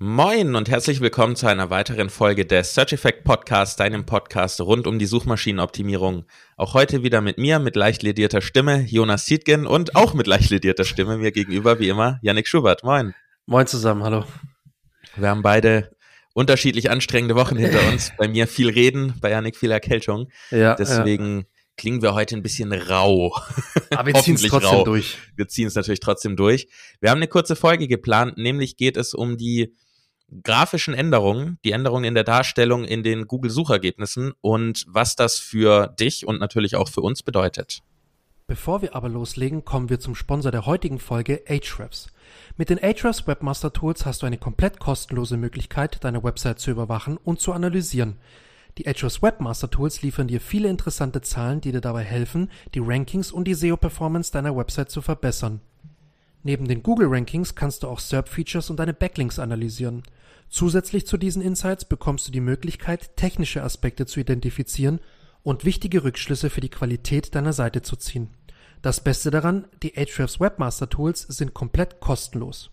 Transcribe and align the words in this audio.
Moin 0.00 0.54
und 0.54 0.68
herzlich 0.70 1.00
willkommen 1.00 1.34
zu 1.34 1.48
einer 1.48 1.70
weiteren 1.70 2.08
Folge 2.08 2.46
des 2.46 2.72
Search 2.72 2.92
Effect 2.92 3.24
Podcast, 3.24 3.80
deinem 3.80 4.06
Podcast 4.06 4.60
rund 4.60 4.86
um 4.86 5.00
die 5.00 5.06
Suchmaschinenoptimierung. 5.06 6.24
Auch 6.56 6.74
heute 6.74 7.02
wieder 7.02 7.20
mit 7.20 7.36
mir, 7.36 7.58
mit 7.58 7.74
leicht 7.74 8.04
ledierter 8.04 8.40
Stimme, 8.40 8.82
Jonas 8.82 9.26
Siedgen 9.26 9.66
und 9.66 9.96
auch 9.96 10.14
mit 10.14 10.28
leicht 10.28 10.50
ledierter 10.50 10.84
Stimme 10.84 11.18
mir 11.18 11.32
gegenüber, 11.32 11.80
wie 11.80 11.88
immer, 11.88 12.20
Yannick 12.22 12.46
Schubert. 12.46 12.84
Moin. 12.84 13.12
Moin 13.46 13.66
zusammen, 13.66 14.04
hallo. 14.04 14.24
Wir 15.16 15.30
haben 15.30 15.42
beide 15.42 15.90
unterschiedlich 16.32 16.92
anstrengende 16.92 17.34
Wochen 17.34 17.56
hinter 17.56 17.84
uns. 17.88 18.12
Bei 18.18 18.28
mir 18.28 18.46
viel 18.46 18.70
Reden, 18.70 19.14
bei 19.20 19.30
Yannick 19.30 19.56
viel 19.56 19.72
Erkältung. 19.72 20.28
Ja, 20.52 20.76
Deswegen 20.76 21.38
ja. 21.38 21.44
klingen 21.76 22.02
wir 22.02 22.14
heute 22.14 22.36
ein 22.36 22.44
bisschen 22.44 22.72
rau. 22.72 23.34
Aber 23.90 24.06
wir 24.06 24.14
ziehen 24.22 24.36
es 24.36 24.42
trotzdem 24.42 24.70
rau. 24.70 24.84
durch. 24.84 25.18
Wir 25.34 25.48
ziehen 25.48 25.66
es 25.66 25.74
natürlich 25.74 25.98
trotzdem 25.98 26.36
durch. 26.36 26.68
Wir 27.00 27.10
haben 27.10 27.18
eine 27.18 27.26
kurze 27.26 27.56
Folge 27.56 27.88
geplant, 27.88 28.38
nämlich 28.38 28.76
geht 28.76 28.96
es 28.96 29.12
um 29.12 29.36
die 29.36 29.74
grafischen 30.42 30.94
Änderungen, 30.94 31.58
die 31.64 31.72
Änderungen 31.72 32.04
in 32.04 32.14
der 32.14 32.24
Darstellung 32.24 32.84
in 32.84 33.02
den 33.02 33.26
Google-Suchergebnissen 33.26 34.32
und 34.40 34.84
was 34.88 35.16
das 35.16 35.38
für 35.38 35.88
dich 35.98 36.26
und 36.26 36.40
natürlich 36.40 36.76
auch 36.76 36.88
für 36.88 37.00
uns 37.00 37.22
bedeutet. 37.22 37.82
Bevor 38.46 38.80
wir 38.80 38.96
aber 38.96 39.10
loslegen, 39.10 39.66
kommen 39.66 39.90
wir 39.90 40.00
zum 40.00 40.14
Sponsor 40.14 40.50
der 40.50 40.64
heutigen 40.64 40.98
Folge, 40.98 41.42
Ahrefs. 41.48 42.06
Mit 42.56 42.70
den 42.70 42.82
Ahrefs 42.82 43.26
Webmaster 43.26 43.74
Tools 43.74 44.06
hast 44.06 44.22
du 44.22 44.26
eine 44.26 44.38
komplett 44.38 44.80
kostenlose 44.80 45.36
Möglichkeit, 45.36 46.02
deine 46.02 46.24
Website 46.24 46.58
zu 46.58 46.70
überwachen 46.70 47.18
und 47.18 47.40
zu 47.40 47.52
analysieren. 47.52 48.16
Die 48.78 48.86
Ahrefs 48.86 49.20
Webmaster 49.20 49.70
Tools 49.70 50.00
liefern 50.00 50.28
dir 50.28 50.40
viele 50.40 50.70
interessante 50.70 51.20
Zahlen, 51.20 51.60
die 51.60 51.72
dir 51.72 51.82
dabei 51.82 52.04
helfen, 52.04 52.50
die 52.74 52.80
Rankings 52.82 53.32
und 53.32 53.44
die 53.44 53.54
SEO-Performance 53.54 54.32
deiner 54.32 54.56
Website 54.56 54.90
zu 54.90 55.02
verbessern. 55.02 55.60
Neben 56.48 56.66
den 56.66 56.82
Google-Rankings 56.82 57.54
kannst 57.56 57.82
du 57.82 57.88
auch 57.88 57.98
SERP-Features 57.98 58.70
und 58.70 58.78
deine 58.78 58.94
Backlinks 58.94 59.38
analysieren. 59.38 60.02
Zusätzlich 60.48 61.06
zu 61.06 61.18
diesen 61.18 61.42
Insights 61.42 61.84
bekommst 61.84 62.26
du 62.26 62.32
die 62.32 62.40
Möglichkeit, 62.40 63.18
technische 63.18 63.62
Aspekte 63.62 64.06
zu 64.06 64.18
identifizieren 64.18 64.98
und 65.42 65.66
wichtige 65.66 66.04
Rückschlüsse 66.04 66.48
für 66.48 66.62
die 66.62 66.70
Qualität 66.70 67.34
deiner 67.34 67.52
Seite 67.52 67.82
zu 67.82 67.96
ziehen. 67.96 68.30
Das 68.80 69.04
Beste 69.04 69.30
daran, 69.30 69.66
die 69.82 69.98
Ahrefs 69.98 70.40
Webmaster 70.40 70.88
Tools 70.88 71.20
sind 71.20 71.52
komplett 71.52 72.00
kostenlos. 72.00 72.70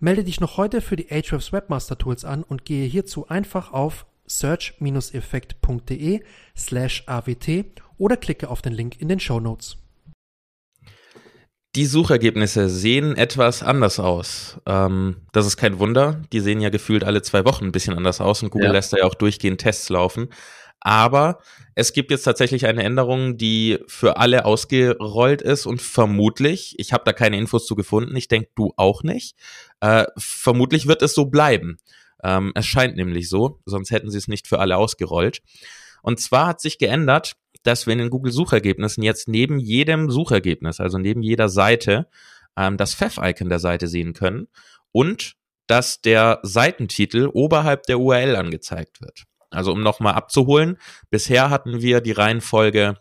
Melde 0.00 0.24
dich 0.24 0.40
noch 0.40 0.56
heute 0.56 0.80
für 0.80 0.96
die 0.96 1.12
Ahrefs 1.12 1.52
Webmaster 1.52 1.98
Tools 1.98 2.24
an 2.24 2.42
und 2.42 2.64
gehe 2.64 2.88
hierzu 2.88 3.28
einfach 3.28 3.72
auf 3.72 4.06
search-effekt.de 4.26 6.20
slash 6.56 7.04
awt 7.06 7.48
oder 7.96 8.16
klicke 8.16 8.50
auf 8.50 8.60
den 8.60 8.72
Link 8.72 9.00
in 9.00 9.06
den 9.06 9.20
Show 9.20 9.38
Notes. 9.38 9.76
Die 11.78 11.86
Suchergebnisse 11.86 12.68
sehen 12.68 13.16
etwas 13.16 13.62
anders 13.62 14.00
aus. 14.00 14.58
Ähm, 14.66 15.18
das 15.30 15.46
ist 15.46 15.56
kein 15.56 15.78
Wunder. 15.78 16.20
Die 16.32 16.40
sehen 16.40 16.60
ja 16.60 16.70
gefühlt 16.70 17.04
alle 17.04 17.22
zwei 17.22 17.44
Wochen 17.44 17.66
ein 17.66 17.70
bisschen 17.70 17.94
anders 17.94 18.20
aus 18.20 18.42
und 18.42 18.50
Google 18.50 18.66
ja. 18.66 18.72
lässt 18.72 18.92
da 18.92 18.96
ja 18.96 19.04
auch 19.04 19.14
durchgehend 19.14 19.60
Tests 19.60 19.88
laufen. 19.88 20.26
Aber 20.80 21.38
es 21.76 21.92
gibt 21.92 22.10
jetzt 22.10 22.24
tatsächlich 22.24 22.66
eine 22.66 22.82
Änderung, 22.82 23.36
die 23.36 23.78
für 23.86 24.16
alle 24.16 24.44
ausgerollt 24.44 25.40
ist 25.40 25.66
und 25.66 25.80
vermutlich, 25.80 26.74
ich 26.78 26.92
habe 26.92 27.04
da 27.04 27.12
keine 27.12 27.38
Infos 27.38 27.64
zu 27.64 27.76
gefunden, 27.76 28.16
ich 28.16 28.26
denke 28.26 28.50
du 28.56 28.72
auch 28.76 29.04
nicht, 29.04 29.36
äh, 29.78 30.06
vermutlich 30.16 30.88
wird 30.88 31.02
es 31.02 31.14
so 31.14 31.26
bleiben. 31.26 31.78
Ähm, 32.24 32.50
es 32.56 32.66
scheint 32.66 32.96
nämlich 32.96 33.28
so, 33.28 33.60
sonst 33.66 33.92
hätten 33.92 34.10
sie 34.10 34.18
es 34.18 34.26
nicht 34.26 34.48
für 34.48 34.58
alle 34.58 34.78
ausgerollt. 34.78 35.42
Und 36.02 36.20
zwar 36.20 36.46
hat 36.46 36.60
sich 36.60 36.78
geändert, 36.78 37.36
dass 37.62 37.86
wir 37.86 37.92
in 37.92 37.98
den 37.98 38.10
Google-Suchergebnissen 38.10 39.02
jetzt 39.02 39.28
neben 39.28 39.58
jedem 39.58 40.10
Suchergebnis, 40.10 40.80
also 40.80 40.98
neben 40.98 41.22
jeder 41.22 41.48
Seite, 41.48 42.08
ähm, 42.56 42.76
das 42.76 42.94
Pfeff-Icon 42.94 43.48
der 43.48 43.58
Seite 43.58 43.88
sehen 43.88 44.12
können 44.12 44.48
und 44.92 45.34
dass 45.66 46.00
der 46.00 46.40
Seitentitel 46.42 47.28
oberhalb 47.32 47.82
der 47.84 48.00
URL 48.00 48.36
angezeigt 48.36 49.00
wird. 49.00 49.24
Also 49.50 49.72
um 49.72 49.82
nochmal 49.82 50.14
abzuholen, 50.14 50.78
bisher 51.10 51.50
hatten 51.50 51.80
wir 51.80 52.00
die 52.00 52.12
Reihenfolge 52.12 52.96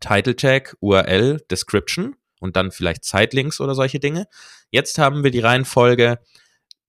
Title 0.00 0.36
Tag, 0.36 0.76
URL, 0.80 1.40
Description 1.50 2.16
und 2.40 2.56
dann 2.56 2.70
vielleicht 2.70 3.04
Zeitlinks 3.04 3.60
oder 3.60 3.74
solche 3.74 4.00
Dinge. 4.00 4.26
Jetzt 4.70 4.98
haben 4.98 5.24
wir 5.24 5.30
die 5.30 5.40
Reihenfolge 5.40 6.20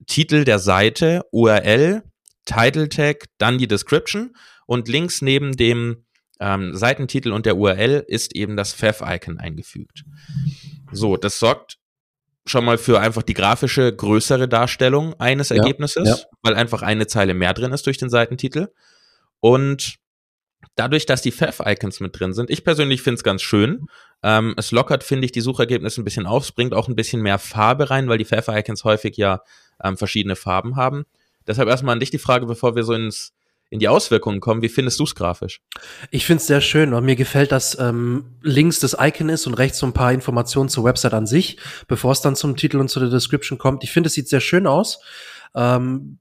Titel 0.08 0.44
der 0.44 0.60
Seite, 0.60 1.26
URL, 1.32 2.04
Title 2.46 2.90
Tag, 2.90 3.26
dann 3.38 3.58
die 3.58 3.68
Description 3.68 4.36
und 4.72 4.88
links 4.88 5.22
neben 5.22 5.58
dem 5.58 6.06
ähm, 6.40 6.74
Seitentitel 6.74 7.34
und 7.34 7.46
der 7.46 7.58
URL 7.58 8.06
ist 8.08 8.34
eben 8.38 8.56
das 8.56 8.74
Pfeff-Icon 8.74 9.38
eingefügt. 9.38 10.06
So, 10.94 11.18
das 11.18 11.40
sorgt 11.40 11.78
schon 12.46 12.64
mal 12.64 12.78
für 12.78 13.02
einfach 13.02 13.22
die 13.22 13.34
grafische 13.34 13.94
größere 13.94 14.48
Darstellung 14.48 15.14
eines 15.20 15.50
ja, 15.50 15.58
Ergebnisses, 15.58 16.08
ja. 16.08 16.18
weil 16.42 16.56
einfach 16.56 16.84
eine 16.84 17.06
Zeile 17.08 17.34
mehr 17.34 17.54
drin 17.54 17.74
ist 17.74 17.86
durch 17.86 17.98
den 17.98 18.09
Seitentitel. 18.09 18.70
Und 19.42 19.96
dadurch, 20.76 21.06
dass 21.06 21.22
die 21.22 21.34
Pfeff-Icons 21.34 22.00
mit 22.00 22.18
drin 22.18 22.32
sind, 22.32 22.50
ich 22.50 22.64
persönlich 22.64 23.02
finde 23.02 23.16
es 23.16 23.26
ganz 23.26 23.42
schön. 23.42 23.88
Ähm, 24.24 24.53
es 24.56 24.72
lockert, 24.72 25.03
finde 25.03 25.26
ich, 25.26 25.34
die 25.34 25.42
Suchergebnisse 25.42 26.00
ein 26.00 26.06
bisschen 26.06 26.28
auf, 26.28 26.46
es 26.46 26.53
bringt 26.53 26.74
auch 26.74 26.88
ein 26.88 26.96
bisschen 26.96 27.22
mehr 27.22 27.40
Farbe 27.40 27.90
rein, 27.90 28.08
weil 28.08 28.20
die 28.20 28.26
Pfeff-Icons 28.26 28.86
häufig 28.86 29.18
ja 29.18 29.42
ähm, 29.84 29.98
verschiedene 29.98 30.38
Farben 30.38 30.78
haben. 30.78 31.03
Deshalb 31.46 31.68
erstmal 31.68 31.92
an 31.92 32.00
dich 32.00 32.12
die 32.12 32.20
Frage, 32.20 32.46
bevor 32.46 32.78
wir 32.78 32.86
so 32.86 32.94
ins 32.94 33.34
in 33.72 33.80
die 33.80 33.88
Auswirkungen 33.88 34.42
kommen. 34.42 34.62
Wie 34.62 34.70
findest 34.70 35.00
du 35.00 35.06
es 35.06 35.16
grafisch? 35.16 35.62
Ich 36.12 36.26
finde 36.26 36.42
es 36.42 36.48
sehr 36.48 36.62
schön 36.62 36.94
und 36.94 37.06
mir 37.06 37.16
gefällt, 37.16 37.54
dass 37.54 37.80
ähm, 37.80 38.26
links 38.42 38.80
das 38.80 38.98
Icon 39.00 39.30
ist 39.30 39.48
und 39.48 39.54
rechts 39.56 39.80
so 39.80 39.88
ein 39.88 39.94
paar 39.94 40.12
Informationen 40.12 40.70
zur 40.70 40.84
Website 40.84 41.14
an 41.14 41.26
sich, 41.26 41.58
bevor 41.88 42.12
es 42.12 42.22
dann 42.22 42.36
zum 42.36 42.58
Titel 42.58 42.78
und 42.78 42.90
zu 42.90 43.00
der 43.00 43.09
Description 43.09 43.58
kommt. 43.58 43.84
Ich 43.84 43.92
finde, 43.92 44.08
es 44.08 44.14
sieht 44.14 44.28
sehr 44.28 44.42
schön 44.42 44.68
aus. 44.68 45.00
Ähm, 45.56 46.20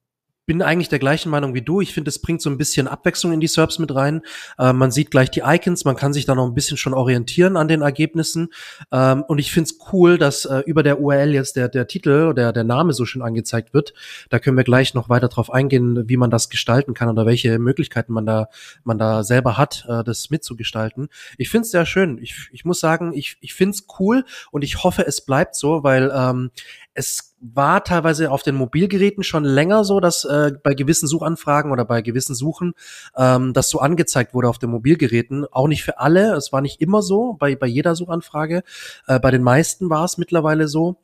bin 0.50 0.62
eigentlich 0.62 0.88
der 0.88 0.98
gleichen 0.98 1.30
Meinung 1.30 1.54
wie 1.54 1.62
du. 1.62 1.80
Ich 1.80 1.94
finde, 1.94 2.08
es 2.08 2.20
bringt 2.20 2.42
so 2.42 2.50
ein 2.50 2.58
bisschen 2.58 2.88
Abwechslung 2.88 3.32
in 3.32 3.38
die 3.38 3.46
SERPs 3.46 3.78
mit 3.78 3.94
rein. 3.94 4.20
Äh, 4.58 4.72
man 4.72 4.90
sieht 4.90 5.12
gleich 5.12 5.30
die 5.30 5.42
Icons, 5.44 5.84
man 5.84 5.94
kann 5.94 6.12
sich 6.12 6.24
da 6.24 6.34
noch 6.34 6.44
ein 6.44 6.54
bisschen 6.54 6.76
schon 6.76 6.92
orientieren 6.92 7.56
an 7.56 7.68
den 7.68 7.82
Ergebnissen. 7.82 8.48
Ähm, 8.90 9.22
und 9.28 9.38
ich 9.38 9.52
finde 9.52 9.70
es 9.70 9.78
cool, 9.92 10.18
dass 10.18 10.46
äh, 10.46 10.64
über 10.66 10.82
der 10.82 11.00
URL 11.00 11.34
jetzt 11.34 11.54
der, 11.54 11.68
der 11.68 11.86
Titel 11.86 12.26
oder 12.30 12.52
der 12.52 12.64
Name 12.64 12.94
so 12.94 13.04
schön 13.04 13.22
angezeigt 13.22 13.72
wird. 13.74 13.94
Da 14.28 14.40
können 14.40 14.56
wir 14.56 14.64
gleich 14.64 14.92
noch 14.92 15.08
weiter 15.08 15.28
drauf 15.28 15.52
eingehen, 15.52 16.08
wie 16.08 16.16
man 16.16 16.30
das 16.30 16.50
gestalten 16.50 16.94
kann 16.94 17.08
oder 17.08 17.26
welche 17.26 17.60
Möglichkeiten 17.60 18.12
man 18.12 18.26
da, 18.26 18.48
man 18.82 18.98
da 18.98 19.22
selber 19.22 19.56
hat, 19.56 19.86
äh, 19.88 20.02
das 20.02 20.30
mitzugestalten. 20.30 21.10
Ich 21.38 21.48
finde 21.48 21.66
es 21.66 21.70
sehr 21.70 21.86
schön. 21.86 22.18
Ich, 22.20 22.48
ich 22.50 22.64
muss 22.64 22.80
sagen, 22.80 23.12
ich, 23.14 23.36
ich 23.40 23.54
finde 23.54 23.76
es 23.76 23.86
cool 24.00 24.24
und 24.50 24.64
ich 24.64 24.82
hoffe, 24.82 25.06
es 25.06 25.24
bleibt 25.24 25.54
so, 25.54 25.84
weil 25.84 26.10
ähm, 26.12 26.50
es 26.92 27.29
war 27.40 27.82
teilweise 27.84 28.30
auf 28.30 28.42
den 28.42 28.54
Mobilgeräten 28.54 29.24
schon 29.24 29.44
länger 29.44 29.84
so, 29.84 29.98
dass 29.98 30.24
äh, 30.24 30.52
bei 30.62 30.74
gewissen 30.74 31.08
Suchanfragen 31.08 31.72
oder 31.72 31.84
bei 31.84 32.02
gewissen 32.02 32.34
Suchen 32.34 32.74
ähm, 33.16 33.52
das 33.52 33.70
so 33.70 33.80
angezeigt 33.80 34.34
wurde 34.34 34.48
auf 34.48 34.58
den 34.58 34.70
Mobilgeräten. 34.70 35.46
Auch 35.50 35.66
nicht 35.66 35.82
für 35.82 35.98
alle, 35.98 36.34
es 36.34 36.52
war 36.52 36.60
nicht 36.60 36.80
immer 36.80 37.02
so, 37.02 37.34
bei, 37.34 37.56
bei 37.56 37.66
jeder 37.66 37.94
Suchanfrage. 37.94 38.62
Äh, 39.06 39.18
bei 39.18 39.30
den 39.30 39.42
meisten 39.42 39.88
war 39.90 40.04
es 40.04 40.18
mittlerweile 40.18 40.68
so. 40.68 40.96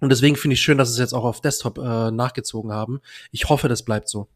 Und 0.00 0.10
deswegen 0.10 0.36
finde 0.36 0.54
ich 0.54 0.60
schön, 0.60 0.78
dass 0.78 0.90
es 0.90 0.98
jetzt 0.98 1.12
auch 1.12 1.24
auf 1.24 1.40
Desktop 1.40 1.78
äh, 1.78 2.10
nachgezogen 2.10 2.72
haben. 2.72 3.00
Ich 3.32 3.48
hoffe, 3.48 3.68
das 3.68 3.84
bleibt 3.84 4.08
so. 4.08 4.28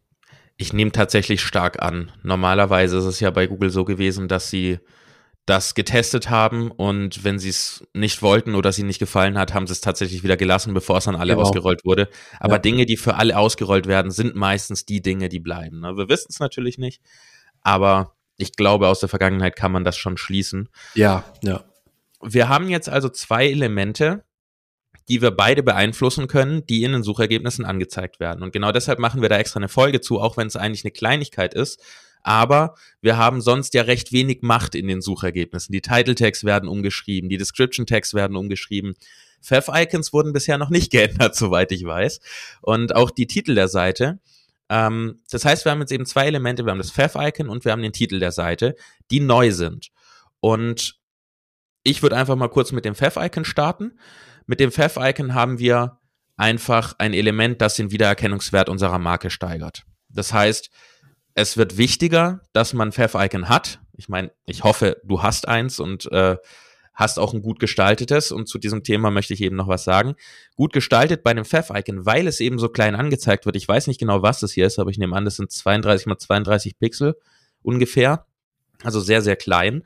Ich 0.57 0.73
nehme 0.73 0.91
tatsächlich 0.91 1.41
stark 1.41 1.81
an. 1.81 2.11
Normalerweise 2.23 2.97
ist 2.97 3.05
es 3.05 3.19
ja 3.19 3.31
bei 3.31 3.47
Google 3.47 3.71
so 3.71 3.83
gewesen, 3.83 4.27
dass 4.27 4.49
sie 4.49 4.79
das 5.45 5.75
getestet 5.75 6.29
haben 6.29 6.71
und 6.71 7.23
wenn 7.23 7.37
sie 7.37 7.49
es 7.49 7.85
nicht 7.93 8.23
wollten 8.23 8.55
oder 8.55 8.71
sie 8.71 8.81
nicht 8.83 8.97
gefallen 8.97 9.37
hat, 9.37 9.53
haben 9.53 9.67
sie 9.67 9.73
es 9.73 9.81
tatsächlich 9.81 10.23
wieder 10.23 10.37
gelassen, 10.37 10.73
bevor 10.73 10.97
es 10.97 11.07
an 11.07 11.15
alle 11.15 11.33
genau. 11.33 11.45
ausgerollt 11.45 11.85
wurde. 11.85 12.09
Aber 12.39 12.55
ja. 12.55 12.59
Dinge, 12.59 12.85
die 12.87 12.97
für 12.97 13.15
alle 13.15 13.37
ausgerollt 13.37 13.85
werden, 13.85 14.09
sind 14.09 14.35
meistens 14.35 14.85
die 14.85 15.01
Dinge, 15.01 15.29
die 15.29 15.39
bleiben. 15.39 15.81
Ne? 15.81 15.97
Wir 15.97 16.09
wissen 16.09 16.27
es 16.29 16.39
natürlich 16.39 16.79
nicht, 16.79 17.01
aber 17.61 18.15
ich 18.37 18.53
glaube, 18.53 18.87
aus 18.87 18.99
der 18.99 19.09
Vergangenheit 19.09 19.55
kann 19.55 19.71
man 19.71 19.83
das 19.83 19.95
schon 19.97 20.17
schließen. 20.17 20.67
Ja, 20.95 21.23
ja. 21.43 21.63
Wir 22.21 22.49
haben 22.49 22.67
jetzt 22.69 22.89
also 22.89 23.09
zwei 23.09 23.47
Elemente, 23.47 24.23
die 25.09 25.21
wir 25.21 25.29
beide 25.29 25.61
beeinflussen 25.61 26.27
können, 26.27 26.65
die 26.65 26.83
in 26.83 26.91
den 26.91 27.03
Suchergebnissen 27.03 27.65
angezeigt 27.65 28.19
werden. 28.19 28.41
Und 28.41 28.51
genau 28.51 28.71
deshalb 28.71 28.97
machen 28.97 29.21
wir 29.21 29.29
da 29.29 29.37
extra 29.37 29.59
eine 29.59 29.69
Folge 29.69 30.01
zu, 30.01 30.19
auch 30.19 30.37
wenn 30.37 30.47
es 30.47 30.55
eigentlich 30.55 30.83
eine 30.83 30.91
Kleinigkeit 30.91 31.53
ist, 31.53 31.79
aber 32.25 32.73
wir 33.01 33.17
haben 33.17 33.39
sonst 33.39 33.75
ja 33.75 33.83
recht 33.83 34.11
wenig 34.11 34.39
Macht 34.41 34.73
in 34.73 34.87
den 34.87 34.99
Suchergebnissen. 34.99 35.71
Die 35.71 35.81
Title 35.81 36.15
Tags 36.15 36.43
werden 36.43 36.67
umgeschrieben, 36.67 37.29
die 37.29 37.37
Description 37.37 37.85
Tags 37.85 38.15
werden 38.15 38.35
umgeschrieben. 38.35 38.95
Pfeff 39.43 39.69
Icons 39.71 40.11
wurden 40.11 40.33
bisher 40.33 40.57
noch 40.57 40.71
nicht 40.71 40.91
geändert, 40.91 41.35
soweit 41.35 41.71
ich 41.71 41.85
weiß. 41.85 42.19
Und 42.61 42.95
auch 42.95 43.11
die 43.11 43.27
Titel 43.27 43.53
der 43.53 43.67
Seite. 43.67 44.19
Ähm, 44.69 45.21
das 45.29 45.45
heißt, 45.45 45.65
wir 45.65 45.71
haben 45.71 45.81
jetzt 45.81 45.91
eben 45.91 46.07
zwei 46.07 46.25
Elemente. 46.25 46.65
Wir 46.65 46.71
haben 46.71 46.79
das 46.79 46.91
Pfeff 46.91 47.13
Icon 47.15 47.47
und 47.47 47.63
wir 47.63 47.71
haben 47.71 47.83
den 47.83 47.93
Titel 47.93 48.19
der 48.19 48.31
Seite, 48.31 48.75
die 49.11 49.19
neu 49.19 49.51
sind. 49.51 49.91
Und 50.39 50.99
ich 51.83 52.01
würde 52.01 52.17
einfach 52.17 52.35
mal 52.35 52.49
kurz 52.49 52.71
mit 52.71 52.85
dem 52.85 52.95
Pfeff 52.95 53.17
Icon 53.17 53.45
starten. 53.45 53.99
Mit 54.47 54.59
dem 54.59 54.71
Pfeff 54.71 54.97
Icon 54.99 55.35
haben 55.35 55.59
wir 55.59 55.99
einfach 56.37 56.95
ein 56.97 57.13
Element, 57.13 57.61
das 57.61 57.75
den 57.75 57.91
Wiedererkennungswert 57.91 58.67
unserer 58.67 58.97
Marke 58.97 59.29
steigert. 59.29 59.83
Das 60.09 60.33
heißt, 60.33 60.71
es 61.35 61.57
wird 61.57 61.77
wichtiger, 61.77 62.41
dass 62.53 62.73
man 62.73 62.91
Pfeff-Icon 62.91 63.49
hat. 63.49 63.79
Ich 63.93 64.09
meine, 64.09 64.31
ich 64.45 64.63
hoffe, 64.63 65.01
du 65.03 65.21
hast 65.21 65.47
eins 65.47 65.79
und 65.79 66.11
äh, 66.11 66.37
hast 66.93 67.19
auch 67.19 67.33
ein 67.33 67.41
gut 67.41 67.59
gestaltetes 67.59 68.31
und 68.31 68.47
zu 68.47 68.57
diesem 68.57 68.83
Thema 68.83 69.11
möchte 69.11 69.33
ich 69.33 69.41
eben 69.41 69.57
noch 69.57 69.67
was 69.67 69.83
sagen. 69.83 70.15
Gut 70.55 70.71
gestaltet 70.71 71.23
bei 71.23 71.31
einem 71.31 71.43
Pfeff-Icon, 71.43 72.05
weil 72.05 72.27
es 72.27 72.39
eben 72.39 72.57
so 72.57 72.69
klein 72.69 72.95
angezeigt 72.95 73.45
wird. 73.45 73.57
Ich 73.57 73.67
weiß 73.67 73.87
nicht 73.87 73.99
genau, 73.99 74.21
was 74.21 74.39
das 74.39 74.53
hier 74.53 74.65
ist, 74.65 74.79
aber 74.79 74.89
ich 74.89 74.97
nehme 74.97 75.15
an, 75.15 75.25
das 75.25 75.35
sind 75.35 75.51
32 75.51 76.07
mal 76.07 76.17
32 76.17 76.79
Pixel 76.79 77.17
ungefähr. 77.61 78.25
Also 78.83 79.01
sehr, 79.01 79.21
sehr 79.21 79.35
klein. 79.35 79.83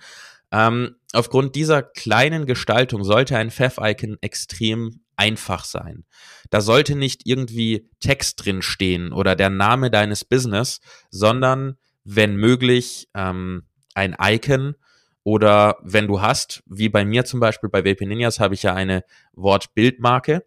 Ähm, 0.51 0.97
aufgrund 1.13 1.55
dieser 1.55 1.81
kleinen 1.81 2.45
Gestaltung 2.45 3.03
sollte 3.03 3.37
ein 3.37 3.49
Pfeff-Icon 3.49 4.17
extrem 4.21 5.01
einfach 5.19 5.65
sein. 5.65 6.05
Da 6.49 6.61
sollte 6.61 6.95
nicht 6.95 7.23
irgendwie 7.25 7.89
Text 7.99 8.43
drin 8.43 8.61
stehen 8.61 9.11
oder 9.11 9.35
der 9.35 9.49
Name 9.49 9.91
deines 9.91 10.23
Business, 10.23 10.79
sondern 11.11 11.77
wenn 12.05 12.37
möglich 12.37 13.09
ähm, 13.13 13.63
ein 13.93 14.15
Icon 14.19 14.75
oder 15.23 15.75
wenn 15.83 16.07
du 16.07 16.21
hast, 16.21 16.63
wie 16.65 16.87
bei 16.87 17.03
mir 17.03 17.25
zum 17.25 17.41
Beispiel 17.41 17.69
bei 17.69 17.83
WP 17.83 18.05
Ninjas 18.05 18.39
habe 18.39 18.53
ich 18.53 18.63
ja 18.63 18.73
eine 18.73 19.03
Wortbildmarke, 19.33 20.45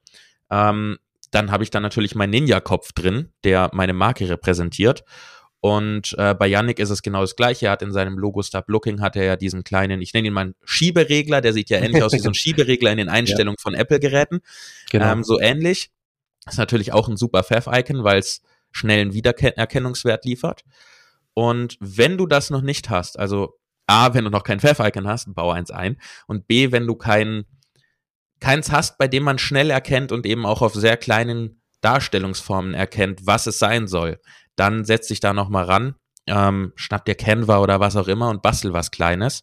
ähm, 0.50 0.98
dann 1.30 1.50
habe 1.50 1.64
ich 1.64 1.70
da 1.70 1.78
natürlich 1.78 2.14
meinen 2.14 2.30
Ninja-Kopf 2.30 2.92
drin, 2.92 3.30
der 3.44 3.70
meine 3.72 3.92
Marke 3.92 4.28
repräsentiert. 4.28 5.04
Und 5.64 6.16
äh, 6.18 6.34
bei 6.34 6.48
Yannick 6.48 6.80
ist 6.80 6.90
es 6.90 7.02
genau 7.02 7.20
das 7.20 7.36
gleiche. 7.36 7.66
Er 7.66 7.72
hat 7.72 7.82
in 7.82 7.92
seinem 7.92 8.18
Logo 8.18 8.42
Stop 8.42 8.64
Looking 8.66 9.00
hat 9.00 9.14
er 9.14 9.22
ja 9.22 9.36
diesen 9.36 9.62
kleinen, 9.62 10.02
ich 10.02 10.12
nenne 10.12 10.26
ihn 10.26 10.34
mal 10.34 10.40
einen 10.40 10.54
Schieberegler, 10.64 11.40
der 11.40 11.52
sieht 11.52 11.70
ja 11.70 11.78
ähnlich 11.78 12.02
aus 12.02 12.12
wie 12.12 12.18
so 12.18 12.30
ein 12.30 12.34
Schieberegler 12.34 12.90
in 12.90 12.98
den 12.98 13.08
Einstellungen 13.08 13.54
ja. 13.56 13.62
von 13.62 13.74
Apple-Geräten. 13.74 14.40
Genau. 14.90 15.12
Ähm, 15.12 15.22
so 15.22 15.38
ähnlich. 15.38 15.92
Ist 16.46 16.58
natürlich 16.58 16.92
auch 16.92 17.08
ein 17.08 17.16
super 17.16 17.44
Fav-Icon, 17.44 18.02
weil 18.02 18.18
es 18.18 18.42
schnellen 18.72 19.14
Wiedererkennungswert 19.14 20.24
liefert. 20.24 20.64
Und 21.32 21.76
wenn 21.78 22.18
du 22.18 22.26
das 22.26 22.50
noch 22.50 22.62
nicht 22.62 22.90
hast, 22.90 23.16
also 23.16 23.54
A, 23.86 24.14
wenn 24.14 24.24
du 24.24 24.30
noch 24.30 24.42
kein 24.42 24.58
Fav-Icon 24.58 25.06
hast, 25.06 25.32
bau 25.32 25.52
eins 25.52 25.70
ein. 25.70 25.96
Und 26.26 26.48
B, 26.48 26.72
wenn 26.72 26.88
du 26.88 26.96
kein, 26.96 27.44
keins 28.40 28.72
hast, 28.72 28.98
bei 28.98 29.06
dem 29.06 29.22
man 29.22 29.38
schnell 29.38 29.70
erkennt 29.70 30.10
und 30.10 30.26
eben 30.26 30.44
auch 30.44 30.60
auf 30.60 30.74
sehr 30.74 30.96
kleinen 30.96 31.61
Darstellungsformen 31.82 32.72
erkennt, 32.72 33.26
was 33.26 33.46
es 33.46 33.58
sein 33.58 33.86
soll 33.86 34.18
dann 34.56 34.84
setz 34.84 35.08
dich 35.08 35.20
da 35.20 35.32
nochmal 35.32 35.64
ran, 35.64 35.94
ähm, 36.26 36.72
schnapp 36.76 37.04
dir 37.04 37.14
Canva 37.14 37.58
oder 37.58 37.80
was 37.80 37.96
auch 37.96 38.08
immer 38.08 38.28
und 38.30 38.42
bastel 38.42 38.72
was 38.72 38.90
Kleines 38.90 39.42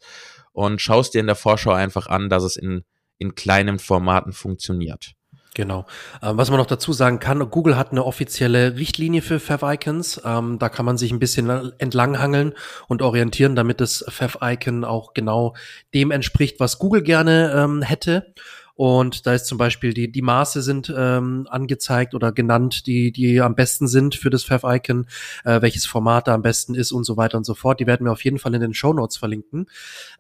und 0.52 0.82
schaust 0.82 1.14
dir 1.14 1.20
in 1.20 1.28
der 1.28 1.36
Vorschau 1.36 1.72
einfach 1.72 2.08
an, 2.08 2.30
dass 2.30 2.44
es 2.44 2.56
in, 2.56 2.84
in 3.18 3.36
kleinen 3.36 3.80
Formaten 3.80 4.34
funktioniert. 4.34 5.14
Genau. 5.56 5.86
Ähm, 6.22 6.38
was 6.38 6.52
man 6.52 6.60
noch 6.60 6.68
dazu 6.68 6.94
sagen 6.94 7.20
kann, 7.20 7.50
Google 7.50 7.76
hat 7.76 7.92
eine 7.92 8.06
offizielle 8.06 8.78
Richtlinie 8.78 9.22
für 9.22 9.40
Fav-Icons. 9.40 10.22
Ähm, 10.24 10.58
da 10.60 10.70
kann 10.70 10.86
man 10.86 10.98
sich 10.98 11.12
ein 11.12 11.20
bisschen 11.20 11.74
entlanghangeln 11.80 12.54
und 12.88 13.02
orientieren, 13.02 13.56
damit 13.56 13.82
das 13.82 14.06
Fav-Icon 14.08 14.86
auch 14.86 15.14
genau 15.14 15.56
dem 15.94 16.12
entspricht, 16.12 16.60
was 16.60 16.80
Google 16.80 17.02
gerne 17.02 17.52
ähm, 17.54 17.82
hätte. 17.82 18.34
Und 18.80 19.28
da 19.28 19.34
ist 19.34 19.46
zum 19.46 19.58
Beispiel 19.58 19.94
die, 19.94 20.10
die 20.10 20.22
Maße 20.22 20.62
sind 20.62 20.94
ähm, 20.96 21.46
angezeigt 21.50 22.16
oder 22.16 22.32
genannt, 22.32 22.88
die, 22.88 23.12
die 23.12 23.42
am 23.42 23.54
besten 23.54 23.90
sind 23.90 24.16
für 24.16 24.30
das 24.30 24.46
Fav-Icon, 24.46 25.06
äh, 25.44 25.62
welches 25.62 25.86
Format 25.86 26.30
da 26.30 26.34
am 26.34 26.44
besten 26.44 26.76
ist 26.76 26.94
und 26.94 27.04
so 27.04 27.18
weiter 27.18 27.38
und 27.38 27.44
so 27.44 27.56
fort. 27.56 27.82
Die 27.82 27.88
werden 27.88 28.06
wir 28.06 28.14
auf 28.14 28.24
jeden 28.24 28.40
Fall 28.40 28.56
in 28.56 28.62
den 28.62 28.74
Show 28.74 28.94
Notes 28.94 29.18
verlinken. 29.18 29.66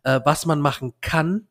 Äh, 0.04 0.20
was 0.26 0.46
man 0.46 0.60
machen 0.60 0.92
kann, 1.00 1.48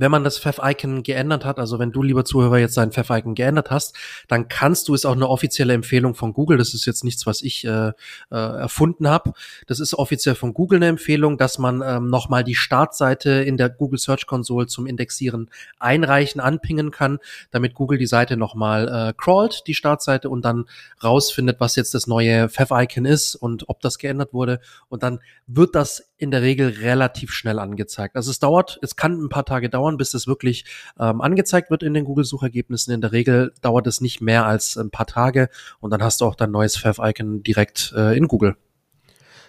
wenn 0.00 0.10
man 0.10 0.24
das 0.24 0.38
Pfeff-Icon 0.38 1.02
geändert 1.02 1.44
hat, 1.44 1.58
also 1.58 1.78
wenn 1.78 1.92
du, 1.92 2.02
lieber 2.02 2.24
Zuhörer, 2.24 2.58
jetzt 2.58 2.76
dein 2.76 2.92
Pfeff-Icon 2.92 3.34
geändert 3.34 3.70
hast, 3.70 3.96
dann 4.28 4.48
kannst 4.48 4.88
du 4.88 4.94
es 4.94 5.04
auch 5.04 5.12
eine 5.12 5.28
offizielle 5.28 5.74
Empfehlung 5.74 6.14
von 6.14 6.32
Google, 6.32 6.58
das 6.58 6.74
ist 6.74 6.86
jetzt 6.86 7.04
nichts, 7.04 7.26
was 7.26 7.42
ich 7.42 7.64
äh, 7.64 7.88
äh, 7.88 7.94
erfunden 8.30 9.08
habe, 9.08 9.32
das 9.66 9.80
ist 9.80 9.94
offiziell 9.94 10.34
von 10.34 10.54
Google 10.54 10.78
eine 10.78 10.86
Empfehlung, 10.86 11.38
dass 11.38 11.58
man 11.58 11.82
ähm, 11.84 12.08
nochmal 12.08 12.44
die 12.44 12.54
Startseite 12.54 13.30
in 13.30 13.56
der 13.56 13.70
Google 13.70 13.98
Search 13.98 14.26
Console 14.26 14.66
zum 14.66 14.86
Indexieren 14.86 15.50
einreichen, 15.78 16.40
anpingen 16.40 16.90
kann, 16.90 17.18
damit 17.50 17.74
Google 17.74 17.98
die 17.98 18.06
Seite 18.06 18.36
nochmal 18.36 18.88
äh, 18.88 19.12
crawlt, 19.16 19.62
die 19.66 19.74
Startseite, 19.74 20.28
und 20.28 20.44
dann 20.44 20.66
rausfindet, 21.02 21.60
was 21.60 21.76
jetzt 21.76 21.94
das 21.94 22.06
neue 22.06 22.48
Pfeff-Icon 22.48 23.04
ist 23.04 23.34
und 23.34 23.68
ob 23.68 23.80
das 23.80 23.98
geändert 23.98 24.32
wurde. 24.32 24.60
Und 24.88 25.02
dann 25.02 25.20
wird 25.46 25.74
das 25.74 26.10
in 26.18 26.30
der 26.30 26.42
Regel 26.42 26.68
relativ 26.68 27.32
schnell 27.32 27.58
angezeigt. 27.58 28.16
Also 28.16 28.30
es 28.30 28.40
dauert, 28.40 28.78
es 28.82 28.96
kann 28.96 29.12
ein 29.22 29.28
paar 29.28 29.44
Tage 29.44 29.70
dauern, 29.70 29.87
bis 29.96 30.14
es 30.14 30.26
wirklich 30.26 30.64
ähm, 30.98 31.20
angezeigt 31.20 31.70
wird 31.70 31.82
in 31.82 31.94
den 31.94 32.04
Google-Suchergebnissen. 32.04 32.92
In 32.92 33.00
der 33.00 33.12
Regel 33.12 33.52
dauert 33.62 33.86
es 33.86 34.00
nicht 34.00 34.20
mehr 34.20 34.46
als 34.46 34.76
ein 34.76 34.90
paar 34.90 35.06
Tage 35.06 35.48
und 35.80 35.90
dann 35.90 36.02
hast 36.02 36.20
du 36.20 36.24
auch 36.26 36.34
dein 36.34 36.50
neues 36.50 36.76
Fav-Icon 36.76 37.42
direkt 37.42 37.92
äh, 37.96 38.16
in 38.16 38.28
Google. 38.28 38.56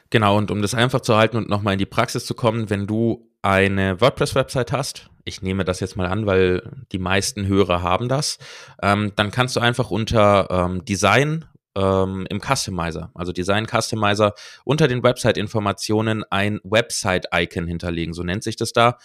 Genau, 0.09 0.37
und 0.37 0.49
um 0.49 0.61
das 0.61 0.73
einfach 0.73 1.01
zu 1.01 1.15
halten 1.15 1.37
und 1.37 1.49
nochmal 1.49 1.73
in 1.73 1.79
die 1.79 1.85
Praxis 1.85 2.25
zu 2.25 2.33
kommen, 2.33 2.69
wenn 2.69 2.87
du 2.87 3.29
eine 3.41 4.01
WordPress-Website 4.01 4.71
hast, 4.71 5.09
ich 5.23 5.41
nehme 5.41 5.63
das 5.63 5.79
jetzt 5.79 5.95
mal 5.95 6.07
an, 6.07 6.25
weil 6.25 6.85
die 6.91 6.97
meisten 6.97 7.45
Hörer 7.45 7.83
haben 7.83 8.09
das, 8.09 8.39
ähm, 8.81 9.11
dann 9.15 9.31
kannst 9.31 9.55
du 9.55 9.59
einfach 9.59 9.91
unter 9.91 10.47
ähm, 10.49 10.83
Design 10.83 11.45
ähm, 11.75 12.25
im 12.29 12.41
Customizer, 12.41 13.11
also 13.13 13.31
Design 13.31 13.67
Customizer, 13.67 14.33
unter 14.65 14.87
den 14.87 15.03
Website-Informationen 15.03 16.23
ein 16.29 16.59
Website-Icon 16.63 17.67
hinterlegen. 17.67 18.13
So 18.13 18.23
nennt 18.23 18.43
sich 18.43 18.55
das 18.55 18.73
da. 18.73 18.97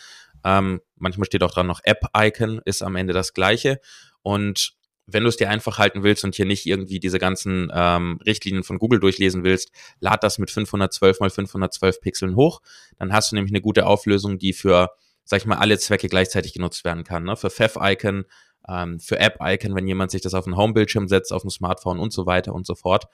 Ähm, 0.45 0.81
manchmal 0.97 1.27
steht 1.27 1.43
auch 1.43 1.51
dran 1.51 1.67
noch 1.67 1.81
App-Icon, 1.83 2.61
ist 2.65 2.83
am 2.83 2.97
Ende 2.97 3.13
das 3.13 3.33
gleiche. 3.33 3.81
Und 4.23 4.75
wenn 5.07 5.23
du 5.23 5.29
es 5.29 5.37
dir 5.37 5.51
einfach 5.51 5.79
halten 5.79 6.03
willst 6.03 6.25
und 6.25 6.35
hier 6.35 6.47
nicht 6.47 6.67
irgendwie 6.67 6.99
diese 6.99 7.19
ganzen 7.19 7.71
ähm, 7.75 8.19
Richtlinien 8.25 8.65
von 8.65 8.79
Google 8.79 9.01
durchlesen 9.01 9.45
willst, 9.45 9.71
lad 10.01 10.23
das 10.23 10.39
mit 10.39 10.51
512 10.51 11.21
mal 11.21 11.31
512 11.31 12.01
Pixeln 12.01 12.37
hoch. 12.37 12.61
Dann 12.99 13.13
hast 13.13 13.31
du 13.31 13.37
nämlich 13.37 13.53
eine 13.53 13.61
gute 13.61 13.87
Auflösung, 13.87 14.39
die 14.39 14.53
für, 14.53 14.91
sag 15.25 15.41
ich 15.41 15.47
mal, 15.47 15.59
alle 15.59 15.79
Zwecke 15.79 16.09
gleichzeitig 16.09 16.55
genutzt 16.55 16.85
werden 16.85 17.05
kann. 17.05 17.25
Ne? 17.25 17.37
Für 17.37 17.51
Fev-Icon, 17.51 18.25
ähm, 18.69 18.99
für 18.99 19.19
App-Icon, 19.19 19.75
wenn 19.75 19.87
jemand 19.87 20.11
sich 20.11 20.23
das 20.23 20.35
auf 20.35 20.45
den 20.45 20.57
Homebildschirm 20.57 21.09
setzt, 21.09 21.33
auf 21.33 21.43
dem 21.43 21.51
Smartphone 21.51 21.99
und 21.99 22.13
so 22.13 22.25
weiter 22.25 22.55
und 22.55 22.67
so 22.67 22.75
fort. 22.75 23.07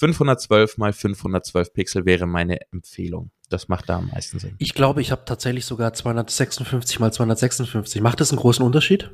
512 0.00 0.78
mal 0.78 0.92
512 0.92 1.72
Pixel 1.74 2.06
wäre 2.06 2.26
meine 2.26 2.58
Empfehlung. 2.72 3.30
Das 3.50 3.68
macht 3.68 3.88
da 3.88 3.98
am 3.98 4.08
meisten 4.08 4.38
Sinn. 4.38 4.54
Ich 4.58 4.74
glaube, 4.74 5.02
ich 5.02 5.10
habe 5.10 5.24
tatsächlich 5.26 5.66
sogar 5.66 5.92
256 5.92 7.00
mal 7.00 7.12
256. 7.12 8.00
Macht 8.00 8.20
das 8.20 8.30
einen 8.30 8.40
großen 8.40 8.64
Unterschied? 8.64 9.10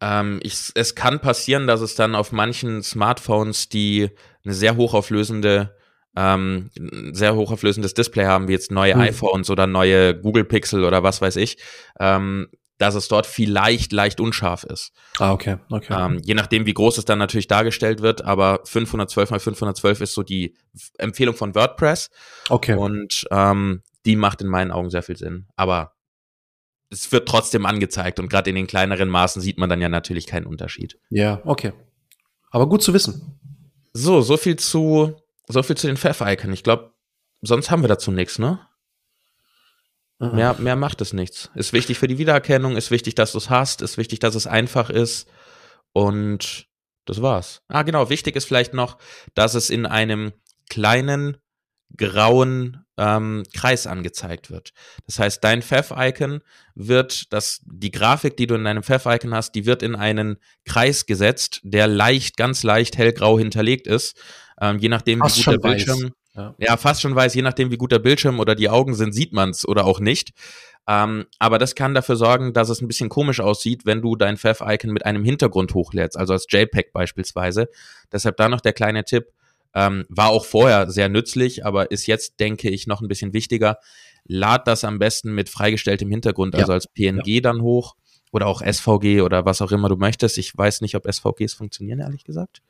Ähm, 0.00 0.40
ich, 0.42 0.70
es 0.74 0.94
kann 0.94 1.20
passieren, 1.20 1.66
dass 1.66 1.82
es 1.82 1.94
dann 1.94 2.14
auf 2.14 2.32
manchen 2.32 2.82
Smartphones, 2.82 3.68
die 3.68 4.10
eine 4.44 4.54
sehr 4.54 4.76
hochauflösende 4.76 5.76
ähm, 6.16 6.70
sehr 7.12 7.36
hochauflösendes 7.36 7.94
Display 7.94 8.24
haben, 8.24 8.48
wie 8.48 8.52
jetzt 8.52 8.72
neue 8.72 8.94
hm. 8.94 9.00
iPhones 9.02 9.50
oder 9.50 9.66
neue 9.66 10.18
Google 10.18 10.44
Pixel 10.44 10.84
oder 10.84 11.02
was 11.02 11.20
weiß 11.20 11.36
ich, 11.36 11.58
ähm, 12.00 12.48
dass 12.78 12.94
es 12.94 13.08
dort 13.08 13.26
vielleicht 13.26 13.92
leicht 13.92 14.20
unscharf 14.20 14.64
ist. 14.64 14.92
Ah, 15.18 15.32
okay, 15.32 15.58
okay. 15.70 15.94
Ähm, 15.98 16.20
je 16.24 16.34
nachdem, 16.34 16.64
wie 16.64 16.74
groß 16.74 16.98
es 16.98 17.04
dann 17.04 17.18
natürlich 17.18 17.48
dargestellt 17.48 18.00
wird, 18.00 18.24
aber 18.24 18.60
512 18.64 19.30
mal 19.30 19.40
512 19.40 20.00
ist 20.00 20.14
so 20.14 20.22
die 20.22 20.56
Empfehlung 20.96 21.34
von 21.34 21.54
WordPress. 21.54 22.10
Okay. 22.48 22.74
Und 22.74 23.26
ähm, 23.30 23.82
die 24.06 24.16
macht 24.16 24.40
in 24.40 24.48
meinen 24.48 24.70
Augen 24.70 24.90
sehr 24.90 25.02
viel 25.02 25.16
Sinn. 25.16 25.48
Aber 25.56 25.92
es 26.90 27.10
wird 27.12 27.28
trotzdem 27.28 27.66
angezeigt 27.66 28.18
und 28.20 28.30
gerade 28.30 28.48
in 28.48 28.56
den 28.56 28.66
kleineren 28.66 29.08
Maßen 29.08 29.42
sieht 29.42 29.58
man 29.58 29.68
dann 29.68 29.80
ja 29.80 29.88
natürlich 29.88 30.26
keinen 30.26 30.46
Unterschied. 30.46 30.98
Ja, 31.10 31.42
okay. 31.44 31.72
Aber 32.50 32.68
gut 32.68 32.82
zu 32.82 32.94
wissen. 32.94 33.38
So, 33.92 34.22
so 34.22 34.36
viel 34.36 34.56
zu, 34.56 35.16
so 35.48 35.62
viel 35.62 35.76
zu 35.76 35.88
den 35.88 35.96
Pfeff-Icon. 35.96 36.52
Ich 36.52 36.62
glaube, 36.62 36.94
sonst 37.42 37.70
haben 37.70 37.82
wir 37.82 37.88
dazu 37.88 38.10
nichts, 38.10 38.38
ne? 38.38 38.60
Mhm. 40.18 40.34
Mehr, 40.34 40.54
mehr 40.58 40.76
macht 40.76 41.00
es 41.00 41.12
nichts. 41.12 41.50
Ist 41.54 41.72
wichtig 41.72 41.98
für 41.98 42.08
die 42.08 42.18
Wiedererkennung, 42.18 42.76
ist 42.76 42.90
wichtig, 42.90 43.14
dass 43.14 43.32
du 43.32 43.38
es 43.38 43.50
hast, 43.50 43.82
ist 43.82 43.98
wichtig, 43.98 44.18
dass 44.18 44.34
es 44.34 44.46
einfach 44.46 44.90
ist. 44.90 45.28
Und 45.92 46.66
das 47.04 47.22
war's. 47.22 47.62
Ah, 47.68 47.82
genau. 47.82 48.10
Wichtig 48.10 48.36
ist 48.36 48.44
vielleicht 48.44 48.74
noch, 48.74 48.98
dass 49.34 49.54
es 49.54 49.70
in 49.70 49.86
einem 49.86 50.32
kleinen 50.68 51.38
grauen 51.96 52.84
ähm, 52.98 53.44
Kreis 53.54 53.86
angezeigt 53.86 54.50
wird. 54.50 54.72
Das 55.06 55.18
heißt, 55.18 55.42
dein 55.42 55.62
Pfeff-Icon 55.62 56.42
wird, 56.74 57.32
das, 57.32 57.62
die 57.64 57.90
Grafik, 57.90 58.36
die 58.36 58.46
du 58.46 58.56
in 58.56 58.64
deinem 58.64 58.82
Pfeff-Icon 58.82 59.32
hast, 59.32 59.54
die 59.54 59.64
wird 59.64 59.82
in 59.82 59.94
einen 59.94 60.36
Kreis 60.64 61.06
gesetzt, 61.06 61.60
der 61.62 61.86
leicht, 61.86 62.36
ganz 62.36 62.62
leicht 62.62 62.98
hellgrau 62.98 63.38
hinterlegt 63.38 63.86
ist. 63.86 64.20
Ähm, 64.60 64.78
je 64.78 64.88
nachdem, 64.88 65.20
wie 65.20 65.32
gut 65.32 65.46
der 65.46 65.58
Bildschirm, 65.58 66.12
ja. 66.38 66.54
ja, 66.58 66.76
fast 66.76 67.02
schon 67.02 67.14
weiß, 67.14 67.34
je 67.34 67.42
nachdem, 67.42 67.70
wie 67.70 67.76
gut 67.76 67.92
der 67.92 67.98
Bildschirm 67.98 68.38
oder 68.38 68.54
die 68.54 68.68
Augen 68.68 68.94
sind, 68.94 69.12
sieht 69.12 69.32
man 69.32 69.50
es 69.50 69.66
oder 69.66 69.84
auch 69.84 69.98
nicht. 69.98 70.30
Ähm, 70.86 71.26
aber 71.38 71.58
das 71.58 71.74
kann 71.74 71.94
dafür 71.94 72.16
sorgen, 72.16 72.54
dass 72.54 72.68
es 72.68 72.80
ein 72.80 72.88
bisschen 72.88 73.08
komisch 73.08 73.40
aussieht, 73.40 73.84
wenn 73.84 74.00
du 74.00 74.16
dein 74.16 74.38
Pfeff-Icon 74.38 74.90
mit 74.90 75.04
einem 75.04 75.24
Hintergrund 75.24 75.74
hochlädst, 75.74 76.16
also 76.16 76.32
als 76.32 76.46
JPEG 76.48 76.92
beispielsweise. 76.92 77.68
Deshalb 78.12 78.36
da 78.38 78.48
noch 78.48 78.60
der 78.60 78.72
kleine 78.72 79.04
Tipp. 79.04 79.26
Ähm, 79.74 80.06
war 80.08 80.30
auch 80.30 80.46
vorher 80.46 80.90
sehr 80.90 81.10
nützlich, 81.10 81.66
aber 81.66 81.90
ist 81.90 82.06
jetzt, 82.06 82.40
denke 82.40 82.70
ich, 82.70 82.86
noch 82.86 83.02
ein 83.02 83.08
bisschen 83.08 83.34
wichtiger. 83.34 83.78
Lad 84.24 84.66
das 84.66 84.82
am 84.82 84.98
besten 84.98 85.34
mit 85.34 85.50
freigestelltem 85.50 86.10
Hintergrund, 86.10 86.54
also 86.54 86.72
ja. 86.72 86.74
als 86.74 86.86
PNG 86.86 87.26
ja. 87.26 87.40
dann 87.42 87.60
hoch 87.60 87.94
oder 88.32 88.46
auch 88.46 88.62
SVG 88.62 89.20
oder 89.20 89.44
was 89.44 89.60
auch 89.60 89.72
immer 89.72 89.90
du 89.90 89.96
möchtest. 89.96 90.38
Ich 90.38 90.56
weiß 90.56 90.80
nicht, 90.80 90.94
ob 90.94 91.06
SVGs 91.06 91.52
funktionieren, 91.52 92.00
ehrlich 92.00 92.24
gesagt. 92.24 92.62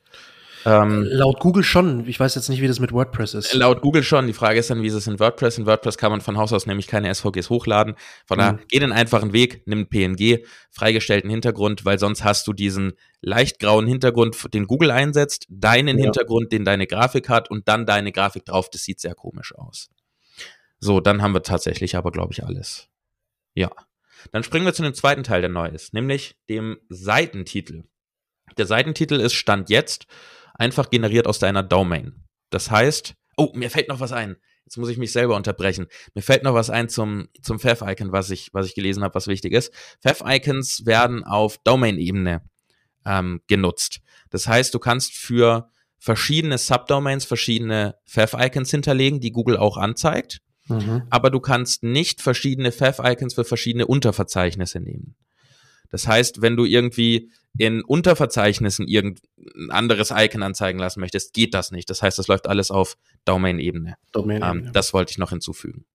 Ähm, 0.65 1.03
laut 1.03 1.39
Google 1.39 1.63
schon. 1.63 2.07
Ich 2.07 2.19
weiß 2.19 2.35
jetzt 2.35 2.49
nicht, 2.49 2.61
wie 2.61 2.67
das 2.67 2.79
mit 2.79 2.91
WordPress 2.91 3.33
ist. 3.33 3.53
Laut 3.53 3.81
Google 3.81 4.03
schon. 4.03 4.27
Die 4.27 4.33
Frage 4.33 4.59
ist 4.59 4.69
dann, 4.69 4.81
wie 4.81 4.87
ist 4.87 4.93
es 4.93 5.07
in 5.07 5.19
WordPress? 5.19 5.57
In 5.57 5.65
WordPress 5.65 5.97
kann 5.97 6.11
man 6.11 6.21
von 6.21 6.37
Haus 6.37 6.51
aus 6.51 6.65
nämlich 6.65 6.87
keine 6.87 7.13
SVGs 7.13 7.49
hochladen. 7.49 7.95
Von 8.25 8.37
mhm. 8.37 8.41
daher, 8.41 8.59
geh 8.67 8.79
den 8.79 8.91
einfachen 8.91 9.33
Weg, 9.33 9.63
nimm 9.65 9.87
PNG, 9.87 10.45
freigestellten 10.71 11.29
Hintergrund, 11.29 11.85
weil 11.85 11.99
sonst 11.99 12.23
hast 12.23 12.47
du 12.47 12.53
diesen 12.53 12.93
leicht 13.21 13.59
grauen 13.59 13.87
Hintergrund, 13.87 14.35
den 14.53 14.67
Google 14.67 14.91
einsetzt, 14.91 15.45
deinen 15.49 15.97
ja. 15.97 16.05
Hintergrund, 16.05 16.51
den 16.51 16.65
deine 16.65 16.87
Grafik 16.87 17.29
hat 17.29 17.49
und 17.49 17.67
dann 17.67 17.85
deine 17.85 18.11
Grafik 18.11 18.45
drauf. 18.45 18.69
Das 18.69 18.83
sieht 18.83 18.99
sehr 18.99 19.15
komisch 19.15 19.53
aus. 19.55 19.89
So, 20.79 20.99
dann 20.99 21.21
haben 21.21 21.33
wir 21.33 21.43
tatsächlich 21.43 21.95
aber, 21.95 22.11
glaube 22.11 22.33
ich, 22.33 22.43
alles. 22.43 22.87
Ja. 23.53 23.69
Dann 24.31 24.43
springen 24.43 24.65
wir 24.65 24.73
zu 24.73 24.83
dem 24.83 24.93
zweiten 24.93 25.23
Teil, 25.23 25.41
der 25.41 25.49
neu 25.49 25.67
ist, 25.67 25.93
nämlich 25.93 26.37
dem 26.49 26.77
Seitentitel. 26.89 27.83
Der 28.57 28.65
Seitentitel 28.65 29.15
ist 29.19 29.33
Stand 29.33 29.69
jetzt 29.69 30.07
einfach 30.59 30.89
generiert 30.89 31.25
aus 31.25 31.39
deiner 31.39 31.63
Domain. 31.63 32.23
Das 32.51 32.69
heißt, 32.69 33.15
oh, 33.37 33.51
mir 33.55 33.69
fällt 33.69 33.87
noch 33.87 33.99
was 33.99 34.11
ein. 34.11 34.35
Jetzt 34.65 34.77
muss 34.77 34.89
ich 34.89 34.97
mich 34.97 35.11
selber 35.11 35.35
unterbrechen. 35.35 35.87
Mir 36.13 36.21
fällt 36.21 36.43
noch 36.43 36.53
was 36.53 36.69
ein 36.69 36.89
zum, 36.89 37.29
zum 37.41 37.59
Fav-Icon, 37.59 38.11
was 38.11 38.29
ich, 38.29 38.49
was 38.53 38.67
ich 38.67 38.75
gelesen 38.75 39.03
habe, 39.03 39.15
was 39.15 39.27
wichtig 39.27 39.53
ist. 39.53 39.73
Fav-Icons 40.03 40.85
werden 40.85 41.23
auf 41.23 41.57
Domain-Ebene 41.63 42.43
ähm, 43.05 43.41
genutzt. 43.47 44.01
Das 44.29 44.47
heißt, 44.47 44.73
du 44.73 44.79
kannst 44.79 45.15
für 45.15 45.71
verschiedene 45.97 46.59
Subdomains 46.59 47.25
verschiedene 47.25 47.95
Fav-Icons 48.05 48.69
hinterlegen, 48.69 49.19
die 49.19 49.31
Google 49.31 49.57
auch 49.57 49.77
anzeigt. 49.77 50.39
Mhm. 50.67 51.03
Aber 51.09 51.31
du 51.31 51.39
kannst 51.39 51.81
nicht 51.81 52.21
verschiedene 52.21 52.71
Fav-Icons 52.71 53.33
für 53.33 53.45
verschiedene 53.45 53.87
Unterverzeichnisse 53.87 54.79
nehmen. 54.79 55.15
Das 55.89 56.07
heißt, 56.07 56.41
wenn 56.41 56.55
du 56.55 56.65
irgendwie 56.65 57.31
in 57.57 57.83
Unterverzeichnissen 57.83 58.87
irgendein 58.87 59.69
anderes 59.69 60.11
Icon 60.15 60.43
anzeigen 60.43 60.79
lassen 60.79 60.99
möchtest, 60.99 61.33
geht 61.33 61.53
das 61.53 61.71
nicht. 61.71 61.89
Das 61.89 62.01
heißt, 62.01 62.17
das 62.17 62.27
läuft 62.27 62.47
alles 62.47 62.71
auf 62.71 62.97
Domain-Ebene. 63.25 63.95
Domain 64.11 64.43
ähm, 64.43 64.69
das 64.71 64.93
wollte 64.93 65.11
ich 65.11 65.17
noch 65.17 65.31
hinzufügen. 65.31 65.85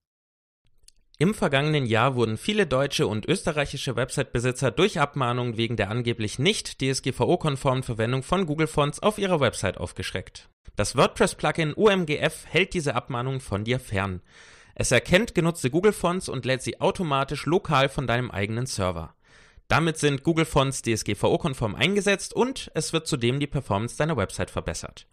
Im 1.16 1.32
vergangenen 1.32 1.86
Jahr 1.86 2.16
wurden 2.16 2.36
viele 2.36 2.66
deutsche 2.66 3.06
und 3.06 3.26
österreichische 3.26 3.94
Website-Besitzer 3.94 4.72
durch 4.72 4.98
Abmahnungen 4.98 5.56
wegen 5.56 5.76
der 5.76 5.88
angeblich 5.88 6.40
nicht 6.40 6.80
DSGVO-konformen 6.82 7.84
Verwendung 7.84 8.24
von 8.24 8.46
Google-Fonts 8.46 9.00
auf 9.00 9.18
ihrer 9.18 9.38
Website 9.38 9.78
aufgeschreckt. 9.78 10.48
Das 10.74 10.96
WordPress-Plugin 10.96 11.72
UMGF 11.74 12.46
hält 12.46 12.74
diese 12.74 12.96
Abmahnungen 12.96 13.40
von 13.40 13.62
dir 13.62 13.78
fern. 13.78 14.22
Es 14.74 14.90
erkennt 14.90 15.36
genutzte 15.36 15.70
Google-Fonts 15.70 16.28
und 16.28 16.44
lädt 16.44 16.62
sie 16.62 16.80
automatisch 16.80 17.46
lokal 17.46 17.88
von 17.88 18.08
deinem 18.08 18.32
eigenen 18.32 18.66
Server. 18.66 19.14
Damit 19.68 19.96
sind 19.96 20.22
Google-Fonts 20.22 20.82
DSGVO-konform 20.82 21.74
eingesetzt 21.74 22.34
und 22.34 22.70
es 22.74 22.92
wird 22.92 23.06
zudem 23.06 23.40
die 23.40 23.46
Performance 23.46 23.96
deiner 23.96 24.16
Website 24.16 24.50
verbessert. 24.50 25.06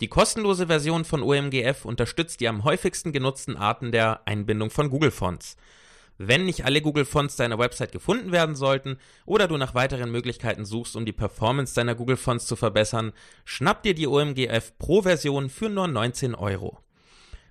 Die 0.00 0.08
kostenlose 0.08 0.66
Version 0.66 1.04
von 1.04 1.22
OMGF 1.22 1.84
unterstützt 1.84 2.40
die 2.40 2.48
am 2.48 2.64
häufigsten 2.64 3.12
genutzten 3.12 3.56
Arten 3.56 3.92
der 3.92 4.26
Einbindung 4.26 4.70
von 4.70 4.90
Google-Fonts. 4.90 5.56
Wenn 6.16 6.46
nicht 6.46 6.64
alle 6.64 6.80
Google-Fonts 6.80 7.36
deiner 7.36 7.58
Website 7.58 7.92
gefunden 7.92 8.32
werden 8.32 8.54
sollten 8.54 8.98
oder 9.26 9.48
du 9.48 9.56
nach 9.56 9.74
weiteren 9.74 10.10
Möglichkeiten 10.10 10.64
suchst, 10.64 10.96
um 10.96 11.04
die 11.04 11.12
Performance 11.12 11.74
deiner 11.74 11.94
Google-Fonts 11.94 12.46
zu 12.46 12.56
verbessern, 12.56 13.12
schnapp 13.44 13.82
dir 13.82 13.94
die 13.94 14.06
OMGF 14.06 14.78
Pro-Version 14.78 15.50
für 15.50 15.68
nur 15.68 15.88
19 15.88 16.34
Euro. 16.34 16.78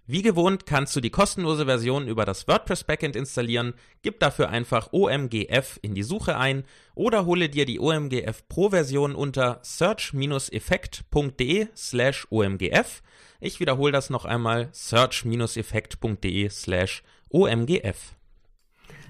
Wie 0.05 0.21
gewohnt 0.21 0.65
kannst 0.65 0.93
du 0.97 0.99
die 0.99 1.11
kostenlose 1.11 1.65
Version 1.65 2.09
über 2.09 2.25
das 2.25 2.45
WordPress 2.45 2.83
Backend 2.83 3.15
installieren, 3.15 3.73
gib 4.01 4.19
dafür 4.19 4.49
einfach 4.49 4.91
OMGF 4.91 5.79
in 5.81 5.95
die 5.95 6.03
Suche 6.03 6.37
ein 6.37 6.65
oder 6.93 7.25
hole 7.25 7.47
dir 7.47 7.65
die 7.65 7.79
OMGF 7.79 8.45
Pro 8.49 8.71
Version 8.71 9.15
unter 9.15 9.61
search-effekt.de 9.63 11.67
slash 11.73 12.27
OMGF. 12.29 13.01
Ich 13.39 13.61
wiederhole 13.61 13.93
das 13.93 14.09
noch 14.09 14.25
einmal, 14.25 14.67
search-effekt.de 14.73 16.49
slash 16.49 17.03
OMGF. 17.29 18.15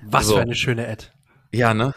Was 0.03 0.27
so. 0.27 0.35
für 0.35 0.41
eine 0.41 0.55
schöne 0.55 0.88
Ad. 0.88 1.07
Ja, 1.53 1.74
ne? 1.74 1.93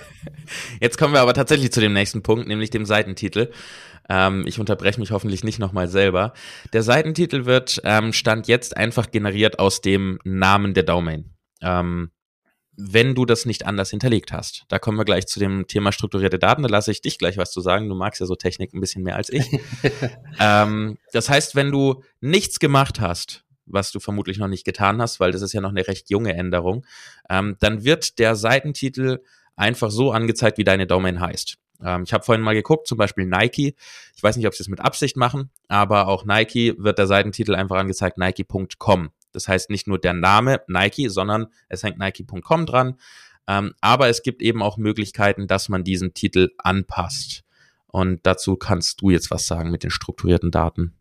Jetzt 0.80 0.98
kommen 0.98 1.14
wir 1.14 1.20
aber 1.20 1.34
tatsächlich 1.34 1.72
zu 1.72 1.80
dem 1.80 1.94
nächsten 1.94 2.22
Punkt, 2.22 2.46
nämlich 2.46 2.70
dem 2.70 2.84
Seitentitel. 2.84 3.50
Ähm, 4.08 4.44
ich 4.46 4.60
unterbreche 4.60 5.00
mich 5.00 5.10
hoffentlich 5.10 5.42
nicht 5.42 5.58
nochmal 5.58 5.88
selber. 5.88 6.34
Der 6.74 6.82
Seitentitel 6.82 7.46
wird 7.46 7.80
ähm, 7.84 8.12
Stand 8.12 8.48
jetzt 8.48 8.76
einfach 8.76 9.10
generiert 9.10 9.58
aus 9.58 9.80
dem 9.80 10.18
Namen 10.24 10.74
der 10.74 10.82
Domain. 10.82 11.34
Ähm, 11.62 12.10
wenn 12.76 13.14
du 13.14 13.24
das 13.24 13.46
nicht 13.46 13.64
anders 13.64 13.88
hinterlegt 13.88 14.32
hast. 14.32 14.66
Da 14.68 14.78
kommen 14.78 14.98
wir 14.98 15.06
gleich 15.06 15.26
zu 15.26 15.40
dem 15.40 15.66
Thema 15.66 15.92
strukturierte 15.92 16.38
Daten. 16.38 16.62
Da 16.62 16.68
lasse 16.68 16.90
ich 16.90 17.00
dich 17.00 17.18
gleich 17.18 17.38
was 17.38 17.50
zu 17.50 17.62
sagen. 17.62 17.88
Du 17.88 17.94
magst 17.94 18.20
ja 18.20 18.26
so 18.26 18.34
Technik 18.34 18.74
ein 18.74 18.80
bisschen 18.80 19.02
mehr 19.02 19.16
als 19.16 19.30
ich. 19.30 19.48
ähm, 20.38 20.98
das 21.12 21.30
heißt, 21.30 21.56
wenn 21.56 21.72
du 21.72 22.02
nichts 22.20 22.58
gemacht 22.58 23.00
hast, 23.00 23.45
was 23.66 23.92
du 23.92 24.00
vermutlich 24.00 24.38
noch 24.38 24.48
nicht 24.48 24.64
getan 24.64 25.00
hast, 25.02 25.20
weil 25.20 25.32
das 25.32 25.42
ist 25.42 25.52
ja 25.52 25.60
noch 25.60 25.70
eine 25.70 25.86
recht 25.86 26.10
junge 26.10 26.34
Änderung, 26.34 26.86
ähm, 27.28 27.56
dann 27.60 27.84
wird 27.84 28.18
der 28.18 28.36
Seitentitel 28.36 29.18
einfach 29.56 29.90
so 29.90 30.12
angezeigt, 30.12 30.58
wie 30.58 30.64
deine 30.64 30.86
Domain 30.86 31.20
heißt. 31.20 31.58
Ähm, 31.82 32.04
ich 32.04 32.12
habe 32.12 32.24
vorhin 32.24 32.42
mal 32.42 32.54
geguckt, 32.54 32.86
zum 32.86 32.98
Beispiel 32.98 33.26
Nike. 33.26 33.74
Ich 34.14 34.22
weiß 34.22 34.36
nicht, 34.36 34.46
ob 34.46 34.54
sie 34.54 34.62
es 34.62 34.68
mit 34.68 34.80
Absicht 34.80 35.16
machen, 35.16 35.50
aber 35.68 36.08
auch 36.08 36.24
Nike 36.24 36.74
wird 36.78 36.98
der 36.98 37.06
Seitentitel 37.06 37.54
einfach 37.54 37.76
angezeigt, 37.76 38.18
nike.com. 38.18 39.10
Das 39.32 39.48
heißt 39.48 39.70
nicht 39.70 39.86
nur 39.86 39.98
der 39.98 40.14
Name 40.14 40.62
Nike, 40.68 41.08
sondern 41.08 41.48
es 41.68 41.82
hängt 41.82 41.98
nike.com 41.98 42.66
dran. 42.66 42.96
Ähm, 43.46 43.74
aber 43.80 44.08
es 44.08 44.22
gibt 44.22 44.42
eben 44.42 44.62
auch 44.62 44.76
Möglichkeiten, 44.76 45.46
dass 45.46 45.68
man 45.68 45.84
diesen 45.84 46.14
Titel 46.14 46.50
anpasst. 46.58 47.44
Und 47.86 48.26
dazu 48.26 48.56
kannst 48.56 49.00
du 49.00 49.10
jetzt 49.10 49.30
was 49.30 49.46
sagen 49.46 49.70
mit 49.70 49.82
den 49.82 49.90
strukturierten 49.90 50.50
Daten. 50.50 50.94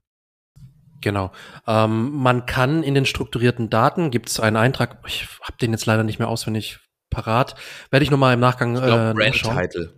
Genau. 1.06 1.32
Ähm, 1.68 2.14
man 2.14 2.48
kann 2.48 2.82
in 2.82 2.96
den 2.96 3.06
strukturierten 3.06 3.70
Daten, 3.70 4.10
gibt 4.10 4.28
es 4.28 4.40
einen 4.40 4.58
Eintrag, 4.58 4.98
ich 5.06 5.28
habe 5.44 5.56
den 5.62 5.72
jetzt 5.72 5.86
leider 5.86 6.04
nicht 6.04 6.18
mehr 6.18 6.28
auswendig 6.28 6.80
parat, 7.12 7.54
werde 7.92 8.04
ich 8.04 8.10
nochmal 8.10 8.34
im 8.34 8.40
Nachgang 8.40 8.76
ich 8.76 8.82
glaub, 8.82 9.12
äh, 9.12 9.14
Brand 9.14 9.36
Title. 9.36 9.94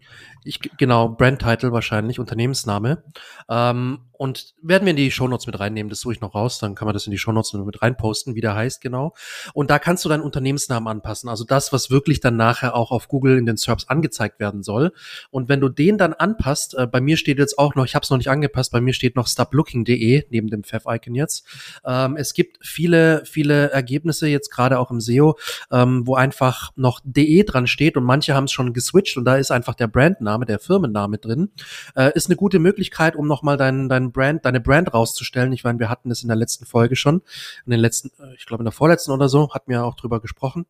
Ich, 0.47 0.59
genau, 0.77 1.09
Brand-Title 1.09 1.71
wahrscheinlich, 1.71 2.19
Unternehmensname. 2.19 3.03
Ähm, 3.49 3.99
und 4.17 4.55
werden 4.61 4.85
wir 4.85 4.91
in 4.91 4.97
die 4.97 5.11
Shownotes 5.11 5.45
mit 5.45 5.59
reinnehmen, 5.59 5.89
das 5.89 5.99
suche 5.99 6.13
ich 6.13 6.21
noch 6.21 6.33
raus, 6.33 6.59
dann 6.59 6.75
kann 6.75 6.87
man 6.87 6.93
das 6.93 7.05
in 7.05 7.11
die 7.11 7.17
Shownotes 7.17 7.53
mit 7.53 7.81
reinposten, 7.81 8.35
wie 8.35 8.41
der 8.41 8.55
heißt 8.55 8.81
genau. 8.81 9.13
Und 9.53 9.69
da 9.69 9.79
kannst 9.79 10.03
du 10.05 10.09
deinen 10.09 10.21
Unternehmensnamen 10.21 10.87
anpassen, 10.87 11.29
also 11.29 11.43
das, 11.43 11.71
was 11.71 11.91
wirklich 11.91 12.19
dann 12.19 12.35
nachher 12.35 12.75
auch 12.75 12.91
auf 12.91 13.07
Google 13.07 13.37
in 13.37 13.45
den 13.45 13.57
SERPs 13.57 13.87
angezeigt 13.87 14.39
werden 14.39 14.63
soll. 14.63 14.91
Und 15.29 15.49
wenn 15.49 15.59
du 15.59 15.69
den 15.69 15.97
dann 15.97 16.13
anpasst, 16.13 16.75
äh, 16.75 16.87
bei 16.87 16.99
mir 16.99 17.17
steht 17.17 17.37
jetzt 17.37 17.59
auch 17.59 17.75
noch, 17.75 17.85
ich 17.85 17.95
habe 17.95 18.03
es 18.03 18.09
noch 18.09 18.17
nicht 18.17 18.29
angepasst, 18.29 18.71
bei 18.71 18.81
mir 18.81 18.93
steht 18.93 19.15
noch 19.15 19.27
stoplooking.de 19.27 20.25
neben 20.29 20.47
dem 20.47 20.63
Fav-Icon 20.63 21.13
jetzt. 21.13 21.45
Ähm, 21.85 22.17
es 22.17 22.33
gibt 22.33 22.65
viele, 22.65 23.23
viele 23.25 23.69
Ergebnisse 23.69 24.27
jetzt 24.27 24.49
gerade 24.49 24.79
auch 24.79 24.89
im 24.89 24.99
SEO, 24.99 25.37
ähm, 25.71 26.07
wo 26.07 26.15
einfach 26.15 26.71
noch 26.75 27.01
de 27.03 27.43
dran 27.43 27.67
steht 27.67 27.97
und 27.97 28.03
manche 28.03 28.33
haben 28.33 28.45
es 28.45 28.51
schon 28.51 28.73
geswitcht 28.73 29.17
und 29.17 29.25
da 29.25 29.35
ist 29.35 29.51
einfach 29.51 29.75
der 29.75 29.87
Brandname, 29.87 30.36
der 30.45 30.59
Firmenname 30.59 31.17
drin. 31.17 31.51
Äh, 31.95 32.11
ist 32.15 32.27
eine 32.27 32.35
gute 32.35 32.59
Möglichkeit, 32.59 33.15
um 33.15 33.27
nochmal 33.27 33.57
deinen, 33.57 33.89
deinen 33.89 34.11
Brand, 34.11 34.45
deine 34.45 34.61
Brand 34.61 34.93
rauszustellen. 34.93 35.53
Ich 35.53 35.63
meine, 35.63 35.79
wir 35.79 35.89
hatten 35.89 36.09
das 36.09 36.21
in 36.21 36.27
der 36.27 36.37
letzten 36.37 36.65
Folge 36.65 36.95
schon, 36.95 37.21
in 37.65 37.71
den 37.71 37.79
letzten, 37.79 38.09
äh, 38.21 38.35
ich 38.35 38.45
glaube 38.45 38.61
in 38.61 38.65
der 38.65 38.71
vorletzten 38.71 39.11
oder 39.11 39.29
so, 39.29 39.53
hatten 39.53 39.71
wir 39.71 39.83
auch 39.83 39.95
drüber 39.95 40.21
gesprochen 40.21 40.65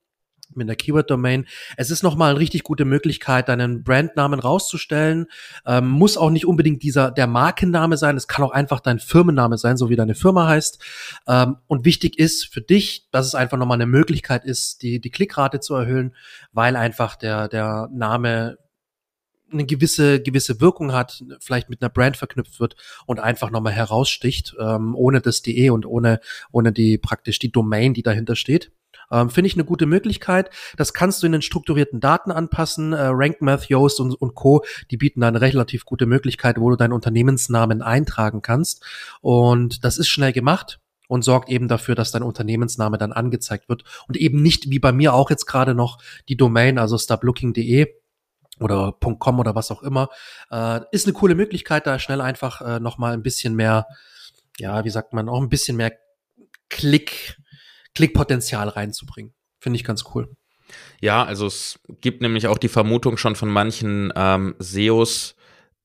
mit 0.56 0.68
der 0.68 0.76
Keyword-Domain. 0.76 1.46
Es 1.76 1.92
ist 1.92 2.04
nochmal 2.04 2.32
eine 2.32 2.40
richtig 2.40 2.64
gute 2.64 2.86
Möglichkeit, 2.86 3.50
deinen 3.50 3.84
Brandnamen 3.84 4.40
rauszustellen. 4.40 5.28
Ähm, 5.66 5.88
muss 5.88 6.18
auch 6.18 6.30
nicht 6.30 6.46
unbedingt 6.46 6.84
dieser 6.84 7.12
der 7.12 7.28
Markenname 7.28 7.98
sein. 7.98 8.18
Es 8.18 8.28
kann 8.28 8.46
auch 8.46 8.52
einfach 8.52 8.80
dein 8.80 9.00
Firmenname 9.00 9.58
sein, 9.58 9.78
so 9.78 9.90
wie 9.90 9.96
deine 9.96 10.16
Firma 10.16 10.48
heißt. 10.48 10.82
Ähm, 11.28 11.58
und 11.68 11.86
wichtig 11.86 12.18
ist 12.18 12.46
für 12.46 12.62
dich, 12.62 13.08
dass 13.12 13.28
es 13.28 13.36
einfach 13.36 13.58
nochmal 13.58 13.78
eine 13.78 13.86
Möglichkeit 13.86 14.46
ist, 14.46 14.82
die 14.82 15.00
die 15.00 15.12
Klickrate 15.12 15.60
zu 15.60 15.76
erhöhen, 15.76 16.16
weil 16.52 16.76
einfach 16.76 17.16
der 17.16 17.48
der 17.48 17.90
Name 17.92 18.58
eine 19.51 19.66
gewisse, 19.66 20.22
gewisse 20.22 20.60
Wirkung 20.62 20.94
hat, 20.94 21.24
vielleicht 21.39 21.70
mit 21.70 21.82
einer 21.82 21.89
Brand 21.89 22.18
verknüpft 22.18 22.60
wird 22.60 22.75
und 23.06 23.20
einfach 23.20 23.50
nochmal 23.50 23.74
heraussticht, 23.74 24.56
ähm, 24.60 24.96
ohne 24.96 25.22
das 25.22 25.42
DE 25.42 25.70
und 25.70 25.86
ohne, 25.86 26.20
ohne 26.51 26.72
die 26.72 26.98
praktisch 26.98 27.39
die 27.39 27.51
Domain, 27.51 27.94
die 27.94 28.04
dahinter 28.04 28.36
steht. 28.36 28.72
Ähm, 29.12 29.30
Finde 29.30 29.48
ich 29.48 29.56
eine 29.56 29.63
gute 29.63 29.86
Möglichkeit. 29.86 30.50
Das 30.75 30.94
kannst 30.94 31.22
du 31.22 31.27
in 31.27 31.32
den 31.32 31.42
strukturierten 31.42 32.00
Daten 32.00 32.32
anpassen. 32.32 32.94
Äh, 32.94 33.10
RankMath, 33.12 33.70
Yoast 33.70 34.00
und, 34.00 34.13
und 34.16 34.36
Co., 34.36 34.63
die 34.92 34.98
bieten 34.98 35.22
da 35.22 35.30
eine 35.30 35.42
relativ 35.42 35.86
gute 35.86 36.06
Möglichkeit, 36.06 36.60
wo 36.60 36.70
du 36.70 36.75
deinen 36.75 36.94
Unternehmensnamen 36.94 37.82
eintragen 37.82 38.42
kannst. 38.42 38.86
Und 39.22 39.84
das 39.86 39.98
ist 39.98 40.08
schnell 40.08 40.34
gemacht 40.34 40.80
und 41.08 41.24
sorgt 41.24 41.50
eben 41.50 41.70
dafür, 41.70 41.96
dass 41.96 42.12
dein 42.12 42.24
Unternehmensname 42.24 42.98
dann 42.98 43.13
angezeigt 43.13 43.70
wird 43.70 43.84
und 44.10 44.18
eben 44.18 44.42
nicht 44.42 44.70
wie 44.70 44.80
bei 44.80 44.92
mir 44.92 45.13
auch 45.13 45.30
jetzt 45.30 45.46
gerade 45.46 45.74
noch 45.74 46.00
die 46.27 46.36
Domain, 46.36 46.77
also 46.77 46.98
stoplooking.de 46.98 47.88
oder 48.60 48.94
.com 49.20 49.40
oder 49.40 49.56
was 49.56 49.72
auch 49.72 49.84
immer. 49.84 50.10
Äh, 50.52 50.82
ist 50.92 51.06
eine 51.06 51.14
coole 51.14 51.36
Möglichkeit, 51.36 51.88
da 51.88 52.00
schnell 52.00 52.22
einfach 52.22 52.62
äh, 52.62 52.80
noch 52.80 52.98
mal 52.98 53.14
ein 53.14 53.24
bisschen 53.24 53.56
mehr, 53.56 53.88
ja, 54.58 54.84
wie 54.84 54.90
sagt 54.90 55.14
man, 55.14 55.30
auch 55.30 55.42
ein 55.42 55.50
bisschen 55.50 55.78
mehr 55.78 55.94
Klick, 56.70 57.38
Klickpotenzial 57.96 58.70
reinzubringen. 58.70 59.34
Finde 59.60 59.78
ich 59.78 59.84
ganz 59.84 60.04
cool. 60.14 60.36
Ja, 61.00 61.24
also 61.24 61.46
es 61.48 61.80
gibt 62.02 62.22
nämlich 62.22 62.48
auch 62.48 62.58
die 62.58 62.68
Vermutung 62.68 63.18
schon 63.18 63.36
von 63.36 63.50
manchen 63.50 64.12
ähm, 64.16 64.56
SEOs, 64.60 65.36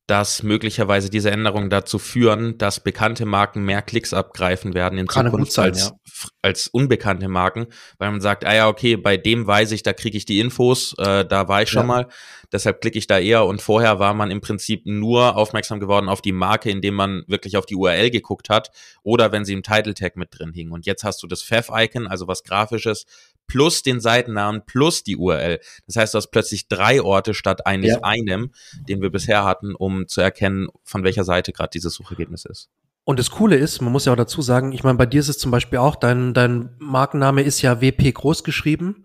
dass 0.06 0.42
möglicherweise 0.42 1.10
diese 1.10 1.30
Änderungen 1.30 1.70
dazu 1.70 1.98
führen, 1.98 2.58
dass 2.58 2.80
bekannte 2.80 3.24
Marken 3.24 3.64
mehr 3.64 3.82
Klicks 3.82 4.12
abgreifen 4.12 4.74
werden 4.74 4.98
in 4.98 5.06
Kann 5.06 5.26
Zukunft 5.26 5.52
sein, 5.52 5.66
als, 5.66 5.88
ja. 5.88 6.28
als 6.42 6.68
unbekannte 6.68 7.28
Marken, 7.28 7.66
weil 7.98 8.10
man 8.10 8.20
sagt, 8.20 8.44
ah 8.44 8.54
ja, 8.54 8.68
okay, 8.68 8.96
bei 8.96 9.16
dem 9.16 9.46
weiß 9.46 9.70
ich, 9.72 9.84
da 9.84 9.92
kriege 9.92 10.16
ich 10.16 10.24
die 10.24 10.40
Infos, 10.40 10.94
äh, 10.98 11.24
da 11.24 11.48
war 11.48 11.62
ich 11.62 11.70
schon 11.70 11.82
Ja. 11.82 11.86
mal, 11.86 12.08
deshalb 12.52 12.80
klicke 12.80 12.98
ich 12.98 13.06
da 13.06 13.18
eher 13.18 13.46
und 13.46 13.62
vorher 13.62 14.00
war 14.00 14.12
man 14.12 14.32
im 14.32 14.40
Prinzip 14.40 14.82
nur 14.86 15.36
aufmerksam 15.36 15.78
geworden 15.78 16.08
auf 16.08 16.20
die 16.20 16.32
Marke, 16.32 16.68
indem 16.70 16.94
man 16.94 17.22
wirklich 17.28 17.56
auf 17.56 17.64
die 17.64 17.76
URL 17.76 18.10
geguckt 18.10 18.50
hat 18.50 18.70
oder 19.04 19.30
wenn 19.30 19.44
sie 19.44 19.52
im 19.52 19.62
Title 19.62 19.94
Tag 19.94 20.16
mit 20.16 20.36
drin 20.36 20.52
hing. 20.52 20.72
Und 20.72 20.84
jetzt 20.84 21.04
hast 21.04 21.22
du 21.22 21.28
das 21.28 21.42
Fav-Icon, 21.42 22.08
also 22.08 22.26
was 22.26 22.42
grafisches, 22.42 23.06
plus 23.52 23.82
den 23.82 24.00
Seitennamen 24.00 24.62
plus 24.64 25.04
die 25.04 25.18
URL. 25.18 25.60
Das 25.86 25.96
heißt, 25.96 26.14
du 26.14 26.16
hast 26.16 26.30
plötzlich 26.30 26.68
drei 26.68 27.02
Orte 27.02 27.34
statt 27.34 27.66
eigentlich 27.66 27.92
Ja. 27.92 28.02
einem, 28.02 28.50
den 28.88 29.02
wir 29.02 29.10
bisher 29.10 29.44
hatten, 29.44 29.74
um 29.74 30.08
zu 30.08 30.22
erkennen, 30.22 30.68
von 30.84 31.04
welcher 31.04 31.24
Seite 31.24 31.52
gerade 31.52 31.68
dieses 31.68 31.92
Suchergebnis 31.92 32.46
ist. 32.46 32.70
Und 33.04 33.18
das 33.18 33.30
Coole 33.30 33.56
ist, 33.56 33.82
man 33.82 33.92
muss 33.92 34.06
ja 34.06 34.12
auch 34.12 34.16
dazu 34.16 34.40
sagen, 34.40 34.72
ich 34.72 34.84
meine, 34.84 34.96
bei 34.96 35.04
dir 35.04 35.20
ist 35.20 35.28
es 35.28 35.36
zum 35.36 35.50
Beispiel 35.50 35.80
auch, 35.80 35.96
dein, 35.96 36.32
dein 36.32 36.70
Markenname 36.78 37.42
ist 37.42 37.60
ja 37.60 37.82
WP 37.82 38.12
groß 38.14 38.42
geschrieben, 38.42 39.04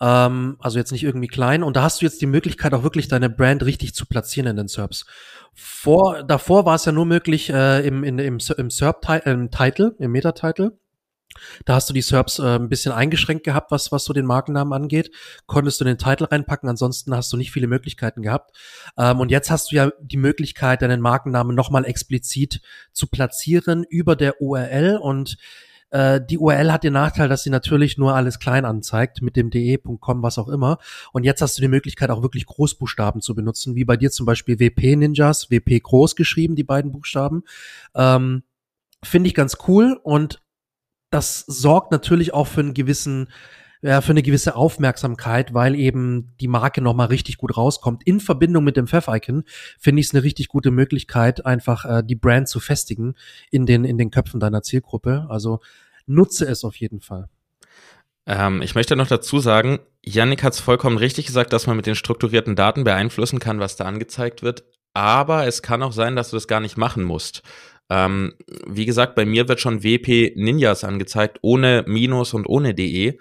ähm, 0.00 0.56
also 0.58 0.78
jetzt 0.78 0.92
nicht 0.92 1.04
irgendwie 1.04 1.26
klein. 1.26 1.62
Und 1.62 1.76
da 1.76 1.82
hast 1.82 2.00
du 2.00 2.06
jetzt 2.06 2.22
die 2.22 2.26
Möglichkeit, 2.26 2.72
auch 2.72 2.82
wirklich 2.82 3.08
deine 3.08 3.28
Brand 3.28 3.62
richtig 3.62 3.94
zu 3.94 4.06
platzieren 4.06 4.48
in 4.48 4.56
den 4.56 4.68
SERPs. 4.68 5.04
Vor, 5.52 6.22
davor 6.22 6.64
war 6.64 6.76
es 6.76 6.86
ja 6.86 6.92
nur 6.92 7.04
möglich 7.04 7.50
äh, 7.50 7.86
im, 7.86 8.04
in, 8.04 8.18
im, 8.18 8.38
im 8.56 8.70
SERP, 8.70 9.06
äh, 9.10 9.30
im 9.30 9.50
Title, 9.50 9.94
im 9.98 10.12
Meta-Title. 10.12 10.78
Da 11.64 11.74
hast 11.74 11.88
du 11.88 11.94
die 11.94 12.02
SERPs 12.02 12.38
äh, 12.38 12.56
ein 12.56 12.68
bisschen 12.68 12.92
eingeschränkt 12.92 13.44
gehabt, 13.44 13.70
was, 13.70 13.92
was 13.92 14.04
so 14.04 14.12
den 14.12 14.26
Markennamen 14.26 14.72
angeht. 14.72 15.10
Konntest 15.46 15.80
du 15.80 15.84
den 15.84 15.98
Titel 15.98 16.24
reinpacken, 16.24 16.68
ansonsten 16.68 17.14
hast 17.14 17.32
du 17.32 17.36
nicht 17.36 17.52
viele 17.52 17.66
Möglichkeiten 17.66 18.22
gehabt. 18.22 18.56
Ähm, 18.96 19.20
und 19.20 19.30
jetzt 19.30 19.50
hast 19.50 19.72
du 19.72 19.76
ja 19.76 19.90
die 20.00 20.16
Möglichkeit, 20.16 20.82
deinen 20.82 21.00
Markennamen 21.00 21.54
nochmal 21.54 21.84
explizit 21.84 22.60
zu 22.92 23.06
platzieren 23.06 23.84
über 23.88 24.16
der 24.16 24.40
URL. 24.40 24.98
Und 25.00 25.36
äh, 25.92 26.20
die 26.24 26.38
URL 26.38 26.72
hat 26.72 26.84
den 26.84 26.94
Nachteil, 26.94 27.28
dass 27.28 27.42
sie 27.42 27.50
natürlich 27.50 27.98
nur 27.98 28.14
alles 28.14 28.38
klein 28.38 28.64
anzeigt, 28.64 29.22
mit 29.22 29.36
dem 29.36 29.50
de.com, 29.50 30.22
was 30.22 30.38
auch 30.38 30.48
immer. 30.48 30.78
Und 31.12 31.24
jetzt 31.24 31.42
hast 31.42 31.58
du 31.58 31.62
die 31.62 31.68
Möglichkeit, 31.68 32.10
auch 32.10 32.22
wirklich 32.22 32.46
Großbuchstaben 32.46 33.20
zu 33.20 33.34
benutzen, 33.34 33.74
wie 33.76 33.84
bei 33.84 33.96
dir 33.96 34.10
zum 34.10 34.26
Beispiel 34.26 34.58
WP 34.58 34.96
Ninjas, 34.96 35.50
WP 35.50 35.80
groß 35.82 36.16
geschrieben, 36.16 36.56
die 36.56 36.64
beiden 36.64 36.92
Buchstaben. 36.92 37.44
Ähm, 37.94 38.42
Finde 39.04 39.28
ich 39.28 39.34
ganz 39.34 39.58
cool 39.66 40.00
und 40.02 40.40
das 41.12 41.40
sorgt 41.46 41.92
natürlich 41.92 42.32
auch 42.32 42.46
für 42.46 42.60
einen 42.60 42.74
gewissen, 42.74 43.28
ja, 43.82 44.00
für 44.00 44.12
eine 44.12 44.22
gewisse 44.22 44.56
Aufmerksamkeit, 44.56 45.52
weil 45.52 45.74
eben 45.74 46.32
die 46.40 46.48
Marke 46.48 46.80
nochmal 46.80 47.08
richtig 47.08 47.36
gut 47.36 47.56
rauskommt. 47.56 48.02
In 48.04 48.20
Verbindung 48.20 48.64
mit 48.64 48.76
dem 48.76 48.86
Pfeff-Icon 48.86 49.44
finde 49.78 50.00
ich 50.00 50.06
es 50.06 50.14
eine 50.14 50.22
richtig 50.22 50.48
gute 50.48 50.70
Möglichkeit, 50.70 51.44
einfach 51.44 51.84
äh, 51.84 52.02
die 52.02 52.14
Brand 52.14 52.48
zu 52.48 52.60
festigen 52.60 53.14
in 53.50 53.66
den, 53.66 53.84
in 53.84 53.98
den 53.98 54.10
Köpfen 54.10 54.40
deiner 54.40 54.62
Zielgruppe. 54.62 55.26
Also 55.28 55.60
nutze 56.06 56.46
es 56.46 56.64
auf 56.64 56.76
jeden 56.76 57.00
Fall. 57.00 57.28
Ähm, 58.24 58.62
ich 58.62 58.74
möchte 58.74 58.96
noch 58.96 59.08
dazu 59.08 59.38
sagen, 59.40 59.80
Yannick 60.02 60.42
hat 60.42 60.54
es 60.54 60.60
vollkommen 60.60 60.96
richtig 60.96 61.26
gesagt, 61.26 61.52
dass 61.52 61.66
man 61.66 61.76
mit 61.76 61.86
den 61.86 61.96
strukturierten 61.96 62.56
Daten 62.56 62.84
beeinflussen 62.84 63.38
kann, 63.38 63.60
was 63.60 63.76
da 63.76 63.84
angezeigt 63.84 64.42
wird. 64.42 64.64
Aber 64.94 65.46
es 65.46 65.62
kann 65.62 65.82
auch 65.82 65.92
sein, 65.92 66.16
dass 66.16 66.30
du 66.30 66.36
das 66.36 66.48
gar 66.48 66.60
nicht 66.60 66.76
machen 66.76 67.02
musst. 67.02 67.42
Ähm, 67.94 68.32
wie 68.66 68.86
gesagt, 68.86 69.14
bei 69.14 69.26
mir 69.26 69.48
wird 69.48 69.60
schon 69.60 69.82
WP 69.82 70.32
Ninjas 70.34 70.82
angezeigt, 70.82 71.40
ohne 71.42 71.84
Minus 71.86 72.32
und 72.32 72.46
ohne 72.46 72.72
DE, 72.72 73.18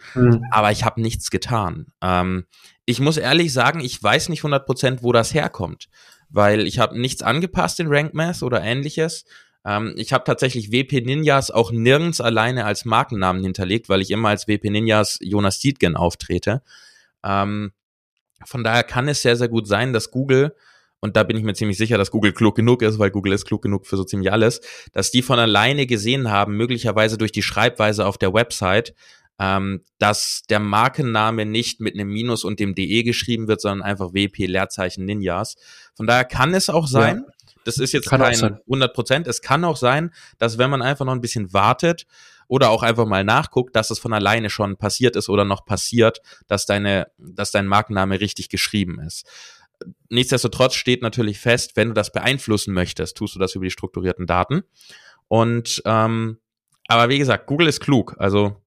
aber 0.49 0.71
ich 0.71 0.85
habe 0.85 1.01
nichts 1.01 1.29
getan. 1.29 1.87
Ähm, 2.01 2.45
ich 2.85 3.01
muss 3.01 3.17
ehrlich 3.17 3.51
sagen, 3.51 3.81
ich 3.81 4.01
weiß 4.01 4.29
nicht 4.29 4.43
100%, 4.43 4.99
wo 5.01 5.11
das 5.11 5.33
herkommt, 5.33 5.89
weil 6.29 6.65
ich 6.65 6.79
habe 6.79 6.97
nichts 6.97 7.21
angepasst 7.21 7.81
in 7.81 7.87
Rank 7.89 8.13
Math 8.13 8.43
oder 8.43 8.61
ähnliches. 8.61 9.25
Ähm, 9.65 9.93
ich 9.97 10.13
habe 10.13 10.23
tatsächlich 10.23 10.71
WP 10.71 11.01
Ninjas 11.01 11.51
auch 11.51 11.73
nirgends 11.73 12.21
alleine 12.21 12.63
als 12.63 12.85
Markennamen 12.85 13.43
hinterlegt, 13.43 13.89
weil 13.89 13.99
ich 13.99 14.09
immer 14.09 14.29
als 14.29 14.47
WP 14.47 14.69
Ninjas 14.69 15.19
Jonas 15.21 15.59
Dietgen 15.59 15.97
auftrete. 15.97 16.61
Ähm, 17.25 17.73
von 18.45 18.63
daher 18.63 18.83
kann 18.83 19.09
es 19.09 19.21
sehr, 19.21 19.35
sehr 19.35 19.49
gut 19.49 19.67
sein, 19.67 19.91
dass 19.91 20.11
Google 20.11 20.55
und 21.01 21.17
da 21.17 21.23
bin 21.23 21.35
ich 21.35 21.43
mir 21.43 21.53
ziemlich 21.53 21.77
sicher, 21.77 21.97
dass 21.97 22.11
Google 22.11 22.31
klug 22.31 22.55
genug 22.55 22.83
ist, 22.83 22.99
weil 22.99 23.09
Google 23.09 23.33
ist 23.33 23.45
klug 23.45 23.63
genug 23.63 23.87
für 23.87 23.97
so 23.97 24.03
ziemlich 24.03 24.31
alles, 24.31 24.61
dass 24.93 25.11
die 25.11 25.23
von 25.23 25.39
alleine 25.39 25.87
gesehen 25.87 26.29
haben, 26.29 26.55
möglicherweise 26.55 27.17
durch 27.17 27.31
die 27.31 27.41
Schreibweise 27.41 28.05
auf 28.05 28.19
der 28.19 28.33
Website, 28.33 28.93
ähm, 29.39 29.83
dass 29.97 30.43
der 30.49 30.59
Markenname 30.59 31.47
nicht 31.47 31.79
mit 31.81 31.95
einem 31.95 32.09
Minus 32.09 32.43
und 32.43 32.59
dem 32.59 32.75
DE 32.75 33.03
geschrieben 33.03 33.47
wird, 33.47 33.61
sondern 33.61 33.81
einfach 33.81 34.13
WP 34.13 34.45
Leerzeichen 34.45 35.05
Ninjas. 35.05 35.55
Von 35.95 36.05
daher 36.05 36.25
kann 36.25 36.53
es 36.53 36.69
auch 36.69 36.85
sein, 36.85 37.25
das 37.65 37.79
ist 37.79 37.93
jetzt 37.93 38.07
Kann 38.07 38.21
kein 38.21 38.35
sein. 38.35 38.59
100 38.67 38.93
Prozent, 38.93 39.27
es 39.27 39.41
kann 39.41 39.63
auch 39.65 39.77
sein, 39.77 40.11
dass 40.37 40.59
wenn 40.59 40.69
man 40.69 40.83
einfach 40.83 41.05
noch 41.05 41.13
ein 41.13 41.21
bisschen 41.21 41.51
wartet 41.51 42.05
oder 42.47 42.69
auch 42.69 42.83
einfach 42.83 43.05
mal 43.05 43.23
nachguckt, 43.23 43.75
dass 43.75 43.89
es 43.89 43.97
von 43.97 44.13
alleine 44.13 44.51
schon 44.51 44.77
passiert 44.77 45.15
ist 45.15 45.29
oder 45.29 45.45
noch 45.45 45.65
passiert, 45.65 46.21
dass 46.47 46.67
deine, 46.67 47.07
dass 47.17 47.51
dein 47.51 47.65
Markenname 47.65 48.19
richtig 48.19 48.49
geschrieben 48.49 48.99
ist 48.99 49.25
nichtsdestotrotz 50.09 50.75
steht 50.75 51.01
natürlich 51.01 51.39
fest, 51.39 51.75
wenn 51.75 51.89
du 51.89 51.93
das 51.93 52.11
beeinflussen 52.11 52.73
möchtest, 52.73 53.17
tust 53.17 53.35
du 53.35 53.39
das 53.39 53.55
über 53.55 53.65
die 53.65 53.71
strukturierten 53.71 54.27
Daten. 54.27 54.63
Und 55.27 55.81
ähm, 55.85 56.37
aber 56.87 57.09
wie 57.09 57.19
gesagt, 57.19 57.47
Google 57.47 57.67
ist 57.67 57.79
klug. 57.79 58.15
Also 58.17 58.57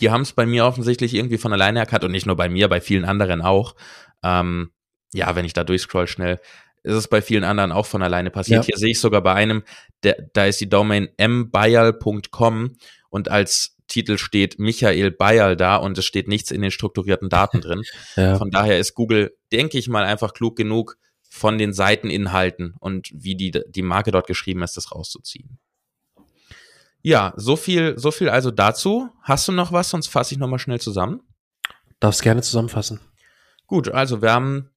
die 0.00 0.10
haben 0.10 0.22
es 0.22 0.32
bei 0.32 0.46
mir 0.46 0.64
offensichtlich 0.64 1.14
irgendwie 1.14 1.38
von 1.38 1.52
alleine 1.52 1.78
erkannt 1.78 2.04
und 2.04 2.12
nicht 2.12 2.26
nur 2.26 2.36
bei 2.36 2.48
mir, 2.48 2.68
bei 2.68 2.80
vielen 2.80 3.04
anderen 3.04 3.42
auch. 3.42 3.74
Ähm, 4.22 4.70
ja, 5.12 5.36
wenn 5.36 5.44
ich 5.44 5.52
da 5.52 5.62
durchscroll 5.64 6.06
schnell, 6.06 6.40
ist 6.82 6.94
es 6.94 7.08
bei 7.08 7.22
vielen 7.22 7.44
anderen 7.44 7.72
auch 7.72 7.86
von 7.86 8.02
alleine 8.02 8.30
passiert. 8.30 8.64
Ja. 8.64 8.66
Hier 8.66 8.76
sehe 8.78 8.90
ich 8.90 9.00
sogar 9.00 9.22
bei 9.22 9.34
einem, 9.34 9.62
der, 10.02 10.16
da 10.32 10.46
ist 10.46 10.60
die 10.60 10.68
Domain 10.68 11.08
mbayal.com 11.18 12.76
und 13.10 13.30
als 13.30 13.73
Titel 13.86 14.18
steht 14.18 14.58
Michael 14.58 15.10
Bayal 15.10 15.56
da 15.56 15.76
und 15.76 15.98
es 15.98 16.04
steht 16.04 16.28
nichts 16.28 16.50
in 16.50 16.62
den 16.62 16.70
strukturierten 16.70 17.28
Daten 17.28 17.60
drin. 17.60 17.82
Ja. 18.16 18.38
Von 18.38 18.50
daher 18.50 18.78
ist 18.78 18.94
Google, 18.94 19.36
denke 19.50 19.76
ich 19.76 19.88
mal, 19.88 20.04
einfach 20.04 20.34
klug 20.34 20.56
genug, 20.56 20.96
von 21.34 21.58
den 21.58 21.72
Seiteninhalten 21.72 22.74
und 22.78 23.10
wie 23.12 23.34
die, 23.34 23.50
die 23.50 23.82
Marke 23.82 24.12
dort 24.12 24.28
geschrieben 24.28 24.62
ist, 24.62 24.76
das 24.76 24.92
rauszuziehen. 24.92 25.58
Ja, 27.02 27.34
so 27.36 27.56
viel, 27.56 27.98
so 27.98 28.12
viel 28.12 28.28
also 28.28 28.52
dazu. 28.52 29.10
Hast 29.20 29.48
du 29.48 29.52
noch 29.52 29.72
was? 29.72 29.90
Sonst 29.90 30.06
fasse 30.06 30.32
ich 30.32 30.38
nochmal 30.38 30.60
schnell 30.60 30.80
zusammen. 30.80 31.22
Darfst 31.98 32.22
gerne 32.22 32.42
zusammenfassen. 32.42 33.00
Gut, 33.66 33.88
also 33.88 34.22
wir 34.22 34.32
haben 34.32 34.70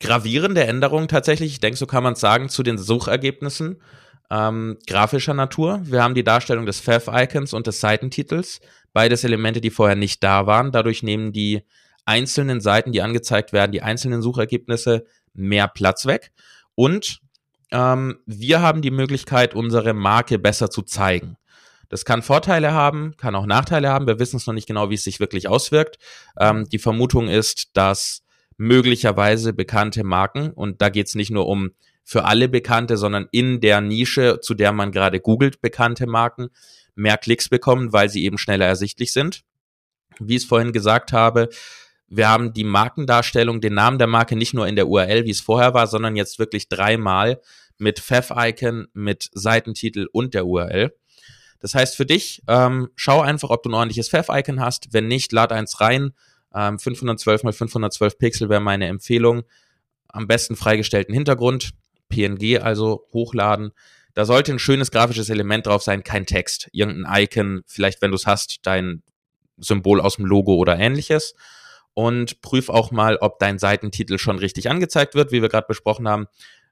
gravierende 0.00 0.64
Änderungen 0.64 1.08
tatsächlich. 1.08 1.52
Ich 1.52 1.60
denke, 1.60 1.78
so 1.78 1.86
kann 1.86 2.02
man 2.02 2.14
es 2.14 2.20
sagen, 2.20 2.48
zu 2.48 2.62
den 2.62 2.78
Suchergebnissen 2.78 3.82
ähm, 4.30 4.78
grafischer 4.86 5.34
Natur. 5.34 5.80
Wir 5.84 6.02
haben 6.02 6.14
die 6.14 6.24
Darstellung 6.24 6.66
des 6.66 6.80
Fav-Icons 6.80 7.52
und 7.52 7.66
des 7.66 7.80
Seitentitels. 7.80 8.60
Beides 8.92 9.24
Elemente, 9.24 9.60
die 9.60 9.70
vorher 9.70 9.96
nicht 9.96 10.22
da 10.22 10.46
waren. 10.46 10.72
Dadurch 10.72 11.02
nehmen 11.02 11.32
die 11.32 11.62
einzelnen 12.04 12.60
Seiten, 12.60 12.92
die 12.92 13.02
angezeigt 13.02 13.52
werden, 13.52 13.72
die 13.72 13.82
einzelnen 13.82 14.22
Suchergebnisse 14.22 15.04
mehr 15.34 15.68
Platz 15.68 16.06
weg. 16.06 16.32
Und 16.74 17.20
ähm, 17.70 18.18
wir 18.26 18.60
haben 18.60 18.82
die 18.82 18.90
Möglichkeit, 18.90 19.54
unsere 19.54 19.92
Marke 19.92 20.38
besser 20.38 20.70
zu 20.70 20.82
zeigen. 20.82 21.36
Das 21.88 22.04
kann 22.04 22.22
Vorteile 22.22 22.72
haben, 22.72 23.16
kann 23.16 23.34
auch 23.34 23.46
Nachteile 23.46 23.88
haben. 23.88 24.06
Wir 24.06 24.18
wissen 24.18 24.36
es 24.36 24.46
noch 24.46 24.54
nicht 24.54 24.66
genau, 24.66 24.90
wie 24.90 24.94
es 24.94 25.04
sich 25.04 25.20
wirklich 25.20 25.48
auswirkt. 25.48 25.98
Ähm, 26.38 26.68
die 26.68 26.78
Vermutung 26.78 27.28
ist, 27.28 27.76
dass 27.76 28.22
möglicherweise 28.58 29.52
bekannte 29.52 30.04
Marken, 30.04 30.50
und 30.50 30.82
da 30.82 30.90
geht 30.90 31.06
es 31.06 31.14
nicht 31.14 31.30
nur 31.30 31.46
um 31.46 31.70
für 32.08 32.24
alle 32.24 32.48
Bekannte, 32.48 32.96
sondern 32.96 33.28
in 33.32 33.60
der 33.60 33.82
Nische, 33.82 34.40
zu 34.40 34.54
der 34.54 34.72
man 34.72 34.92
gerade 34.92 35.20
googelt, 35.20 35.60
bekannte 35.60 36.06
Marken, 36.06 36.48
mehr 36.94 37.18
Klicks 37.18 37.50
bekommen, 37.50 37.92
weil 37.92 38.08
sie 38.08 38.24
eben 38.24 38.38
schneller 38.38 38.64
ersichtlich 38.64 39.12
sind. 39.12 39.42
Wie 40.18 40.36
ich 40.36 40.44
es 40.44 40.48
vorhin 40.48 40.72
gesagt 40.72 41.12
habe, 41.12 41.50
wir 42.08 42.30
haben 42.30 42.54
die 42.54 42.64
Markendarstellung, 42.64 43.60
den 43.60 43.74
Namen 43.74 43.98
der 43.98 44.06
Marke 44.06 44.36
nicht 44.36 44.54
nur 44.54 44.66
in 44.66 44.74
der 44.74 44.88
URL, 44.88 45.26
wie 45.26 45.30
es 45.32 45.42
vorher 45.42 45.74
war, 45.74 45.86
sondern 45.86 46.16
jetzt 46.16 46.38
wirklich 46.38 46.70
dreimal 46.70 47.42
mit 47.76 48.00
Fav-Icon, 48.00 48.88
mit 48.94 49.28
Seitentitel 49.34 50.08
und 50.10 50.32
der 50.32 50.46
URL. 50.46 50.94
Das 51.60 51.74
heißt 51.74 51.94
für 51.94 52.06
dich, 52.06 52.42
ähm, 52.48 52.88
schau 52.96 53.20
einfach, 53.20 53.50
ob 53.50 53.62
du 53.64 53.68
ein 53.68 53.74
ordentliches 53.74 54.08
Fav-Icon 54.08 54.60
hast. 54.60 54.94
Wenn 54.94 55.08
nicht, 55.08 55.30
lad 55.32 55.52
eins 55.52 55.78
rein. 55.82 56.14
Ähm, 56.54 56.78
512 56.78 57.42
mal 57.42 57.52
512 57.52 58.16
Pixel 58.16 58.48
wäre 58.48 58.62
meine 58.62 58.86
Empfehlung. 58.86 59.42
Am 60.08 60.26
besten 60.26 60.56
freigestellten 60.56 61.12
Hintergrund, 61.12 61.74
PNG 62.08 62.58
also 62.60 63.06
hochladen. 63.12 63.72
Da 64.14 64.24
sollte 64.24 64.52
ein 64.52 64.58
schönes 64.58 64.90
grafisches 64.90 65.30
Element 65.30 65.66
drauf 65.66 65.82
sein, 65.82 66.02
kein 66.02 66.26
Text. 66.26 66.68
Irgendein 66.72 67.22
Icon, 67.22 67.62
vielleicht 67.66 68.02
wenn 68.02 68.10
du 68.10 68.16
es 68.16 68.26
hast, 68.26 68.58
dein 68.62 69.02
Symbol 69.58 70.00
aus 70.00 70.16
dem 70.16 70.24
Logo 70.24 70.56
oder 70.56 70.78
ähnliches. 70.78 71.34
Und 71.94 72.40
prüf 72.42 72.68
auch 72.68 72.90
mal, 72.90 73.16
ob 73.16 73.38
dein 73.38 73.58
Seitentitel 73.58 74.18
schon 74.18 74.38
richtig 74.38 74.70
angezeigt 74.70 75.14
wird, 75.14 75.32
wie 75.32 75.42
wir 75.42 75.48
gerade 75.48 75.66
besprochen 75.66 76.08
haben. 76.08 76.26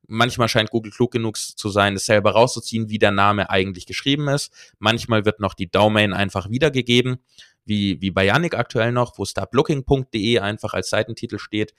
Manchmal 0.09 0.49
scheint 0.49 0.70
Google 0.70 0.92
klug 0.92 1.11
genug 1.11 1.37
zu 1.37 1.68
sein, 1.68 1.94
es 1.94 2.07
selber 2.07 2.33
rauszuziehen, 2.33 2.88
wie 2.90 2.99
der 2.99 3.11
Name 3.11 3.51
eigentlich 3.51 3.87
geschrieben 3.87 4.29
ist. 4.29 4.53
Manchmal 4.79 5.25
wird 5.25 5.40
noch 5.40 5.55
die 5.55 5.68
Domain 5.68 6.12
einfach 6.12 6.49
wiedergegeben, 6.49 7.18
wie, 7.64 8.01
wie 8.01 8.12
bei 8.12 8.25
Yannick 8.25 8.55
aktuell 8.55 8.92
noch, 8.92 9.18
wo 9.18 9.25
startblocking.de 9.25 10.38
einfach 10.38 10.75
als 10.75 10.90
Seitentitel 10.90 11.38
steht. 11.38 11.75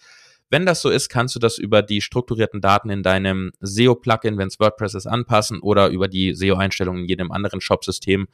Wenn 0.49 0.65
das 0.65 0.81
so 0.81 0.89
ist, 0.89 1.09
kannst 1.09 1.35
du 1.35 1.39
das 1.39 1.57
über 1.57 1.81
die 1.81 2.01
strukturierten 2.01 2.61
Daten 2.61 2.89
in 2.89 3.03
deinem 3.03 3.51
SEO-Plugin, 3.59 4.37
wenn 4.37 4.47
es 4.47 4.59
WordPress 4.59 4.93
ist, 4.93 5.07
anpassen 5.07 5.59
oder 5.59 5.89
über 5.89 6.07
die 6.07 6.33
SEO-Einstellungen 6.33 7.01
in 7.01 7.09
jedem 7.09 7.31
anderen 7.31 7.59
Shop-System 7.59 8.27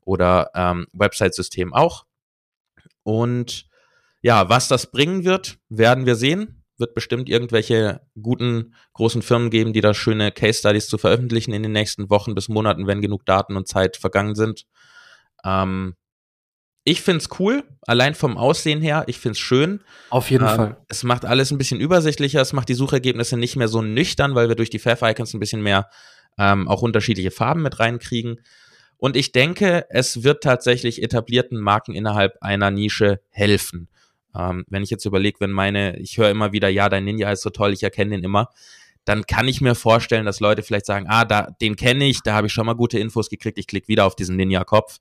oder 0.00 0.50
ähm, 0.54 0.86
Website-System 0.92 1.74
auch. 1.74 2.06
Und 3.02 3.66
ja, 4.22 4.48
was 4.48 4.68
das 4.68 4.90
bringen 4.90 5.24
wird, 5.24 5.58
werden 5.68 6.06
wir 6.06 6.16
sehen. 6.16 6.64
Wird 6.78 6.94
bestimmt 6.94 7.28
irgendwelche 7.28 8.00
guten 8.20 8.74
großen 8.94 9.20
Firmen 9.20 9.50
geben, 9.50 9.72
die 9.72 9.80
da 9.80 9.94
schöne 9.94 10.32
Case 10.32 10.60
Studies 10.60 10.88
zu 10.88 10.96
veröffentlichen 10.96 11.52
in 11.52 11.62
den 11.62 11.72
nächsten 11.72 12.08
Wochen 12.08 12.34
bis 12.34 12.48
Monaten, 12.48 12.86
wenn 12.86 13.02
genug 13.02 13.26
Daten 13.26 13.56
und 13.56 13.68
Zeit 13.68 13.96
vergangen 13.96 14.34
sind. 14.34 14.64
Ähm, 15.44 15.96
ich 16.88 17.02
find's 17.02 17.28
cool, 17.38 17.64
allein 17.82 18.14
vom 18.14 18.38
Aussehen 18.38 18.80
her. 18.80 19.04
Ich 19.08 19.18
find's 19.18 19.38
schön. 19.38 19.80
Auf 20.08 20.30
jeden 20.30 20.48
ähm, 20.48 20.56
Fall. 20.56 20.76
Es 20.88 21.02
macht 21.04 21.26
alles 21.26 21.50
ein 21.50 21.58
bisschen 21.58 21.80
übersichtlicher. 21.80 22.40
Es 22.40 22.54
macht 22.54 22.70
die 22.70 22.74
Suchergebnisse 22.74 23.36
nicht 23.36 23.56
mehr 23.56 23.68
so 23.68 23.82
nüchtern, 23.82 24.34
weil 24.34 24.48
wir 24.48 24.56
durch 24.56 24.70
die 24.70 24.78
Fav-Icons 24.78 25.34
ein 25.34 25.40
bisschen 25.40 25.62
mehr 25.62 25.90
ähm, 26.38 26.66
auch 26.66 26.80
unterschiedliche 26.80 27.30
Farben 27.30 27.60
mit 27.60 27.78
reinkriegen. 27.78 28.40
Und 28.96 29.16
ich 29.16 29.32
denke, 29.32 29.84
es 29.90 30.22
wird 30.24 30.42
tatsächlich 30.42 31.02
etablierten 31.02 31.60
Marken 31.60 31.94
innerhalb 31.94 32.38
einer 32.40 32.70
Nische 32.70 33.20
helfen. 33.28 33.88
Ähm, 34.34 34.64
wenn 34.68 34.82
ich 34.82 34.88
jetzt 34.88 35.04
überlege, 35.04 35.40
wenn 35.40 35.52
meine, 35.52 35.98
ich 35.98 36.16
höre 36.16 36.30
immer 36.30 36.52
wieder, 36.52 36.70
ja, 36.70 36.88
dein 36.88 37.04
Ninja 37.04 37.30
ist 37.30 37.42
so 37.42 37.50
toll, 37.50 37.74
ich 37.74 37.82
erkenne 37.82 38.12
den 38.12 38.24
immer, 38.24 38.48
dann 39.04 39.26
kann 39.26 39.46
ich 39.46 39.60
mir 39.60 39.74
vorstellen, 39.74 40.24
dass 40.24 40.40
Leute 40.40 40.62
vielleicht 40.62 40.86
sagen, 40.86 41.06
ah, 41.08 41.26
da, 41.26 41.48
den 41.60 41.76
kenne 41.76 42.06
ich, 42.06 42.22
da 42.22 42.34
habe 42.34 42.46
ich 42.46 42.52
schon 42.52 42.66
mal 42.66 42.74
gute 42.74 42.98
Infos 42.98 43.28
gekriegt, 43.28 43.58
ich 43.58 43.66
klicke 43.66 43.88
wieder 43.88 44.06
auf 44.06 44.16
diesen 44.16 44.36
Ninja-Kopf. 44.36 45.00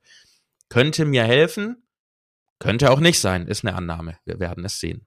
Könnte 0.70 1.06
mir 1.06 1.24
helfen, 1.24 1.88
könnte 2.60 2.92
auch 2.92 3.00
nicht 3.00 3.20
sein, 3.20 3.48
ist 3.48 3.64
eine 3.64 3.76
Annahme. 3.76 4.18
Wir 4.26 4.40
werden 4.40 4.66
es 4.66 4.80
sehen. 4.80 5.06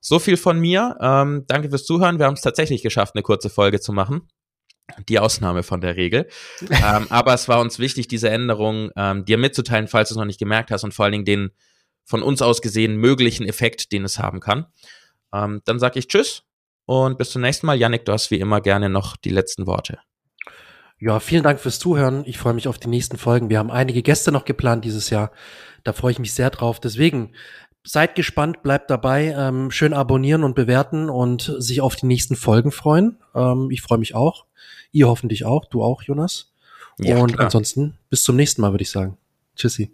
So 0.00 0.18
viel 0.18 0.36
von 0.36 0.58
mir. 0.60 0.98
Ähm, 1.00 1.44
danke 1.46 1.70
fürs 1.70 1.84
Zuhören. 1.84 2.18
Wir 2.18 2.26
haben 2.26 2.34
es 2.34 2.42
tatsächlich 2.42 2.82
geschafft, 2.82 3.14
eine 3.14 3.22
kurze 3.22 3.48
Folge 3.48 3.80
zu 3.80 3.92
machen. 3.92 4.28
Die 5.08 5.18
Ausnahme 5.18 5.62
von 5.62 5.80
der 5.80 5.96
Regel. 5.96 6.28
ähm, 6.70 7.06
aber 7.08 7.32
es 7.32 7.48
war 7.48 7.60
uns 7.60 7.78
wichtig, 7.78 8.08
diese 8.08 8.28
Änderung 8.28 8.90
ähm, 8.96 9.24
dir 9.24 9.38
mitzuteilen, 9.38 9.88
falls 9.88 10.10
du 10.10 10.14
es 10.14 10.18
noch 10.18 10.26
nicht 10.26 10.38
gemerkt 10.38 10.70
hast 10.70 10.84
und 10.84 10.92
vor 10.92 11.06
allen 11.06 11.12
Dingen 11.12 11.24
den 11.24 11.50
von 12.04 12.22
uns 12.22 12.42
aus 12.42 12.60
gesehen 12.60 12.96
möglichen 12.96 13.46
Effekt, 13.46 13.92
den 13.92 14.04
es 14.04 14.18
haben 14.18 14.40
kann. 14.40 14.66
Ähm, 15.32 15.62
dann 15.64 15.78
sage 15.78 15.98
ich 15.98 16.08
Tschüss 16.08 16.42
und 16.84 17.16
bis 17.16 17.30
zum 17.30 17.40
nächsten 17.40 17.66
Mal. 17.66 17.78
Yannick, 17.78 18.04
du 18.04 18.12
hast 18.12 18.30
wie 18.30 18.40
immer 18.40 18.60
gerne 18.60 18.90
noch 18.90 19.16
die 19.16 19.30
letzten 19.30 19.66
Worte. 19.66 19.98
Ja, 20.98 21.20
vielen 21.20 21.42
Dank 21.42 21.60
fürs 21.60 21.78
Zuhören. 21.78 22.22
Ich 22.26 22.38
freue 22.38 22.54
mich 22.54 22.68
auf 22.68 22.78
die 22.78 22.88
nächsten 22.88 23.18
Folgen. 23.18 23.50
Wir 23.50 23.58
haben 23.58 23.70
einige 23.70 24.02
Gäste 24.02 24.32
noch 24.32 24.44
geplant 24.44 24.84
dieses 24.84 25.10
Jahr. 25.10 25.32
Da 25.82 25.92
freue 25.92 26.12
ich 26.12 26.18
mich 26.18 26.32
sehr 26.32 26.50
drauf. 26.50 26.80
Deswegen 26.80 27.32
seid 27.84 28.14
gespannt, 28.14 28.62
bleibt 28.62 28.90
dabei, 28.90 29.34
ähm, 29.36 29.70
schön 29.70 29.92
abonnieren 29.92 30.44
und 30.44 30.54
bewerten 30.54 31.10
und 31.10 31.54
sich 31.58 31.80
auf 31.80 31.96
die 31.96 32.06
nächsten 32.06 32.36
Folgen 32.36 32.72
freuen. 32.72 33.18
Ähm, 33.34 33.68
ich 33.70 33.82
freue 33.82 33.98
mich 33.98 34.14
auch. 34.14 34.46
Ihr 34.92 35.08
hoffentlich 35.08 35.44
auch. 35.44 35.66
Du 35.66 35.82
auch, 35.82 36.02
Jonas. 36.02 36.52
Ja, 36.98 37.18
und 37.18 37.34
klar. 37.34 37.46
ansonsten 37.46 37.98
bis 38.08 38.22
zum 38.22 38.36
nächsten 38.36 38.62
Mal, 38.62 38.72
würde 38.72 38.82
ich 38.82 38.90
sagen. 38.90 39.18
Tschüssi. 39.56 39.92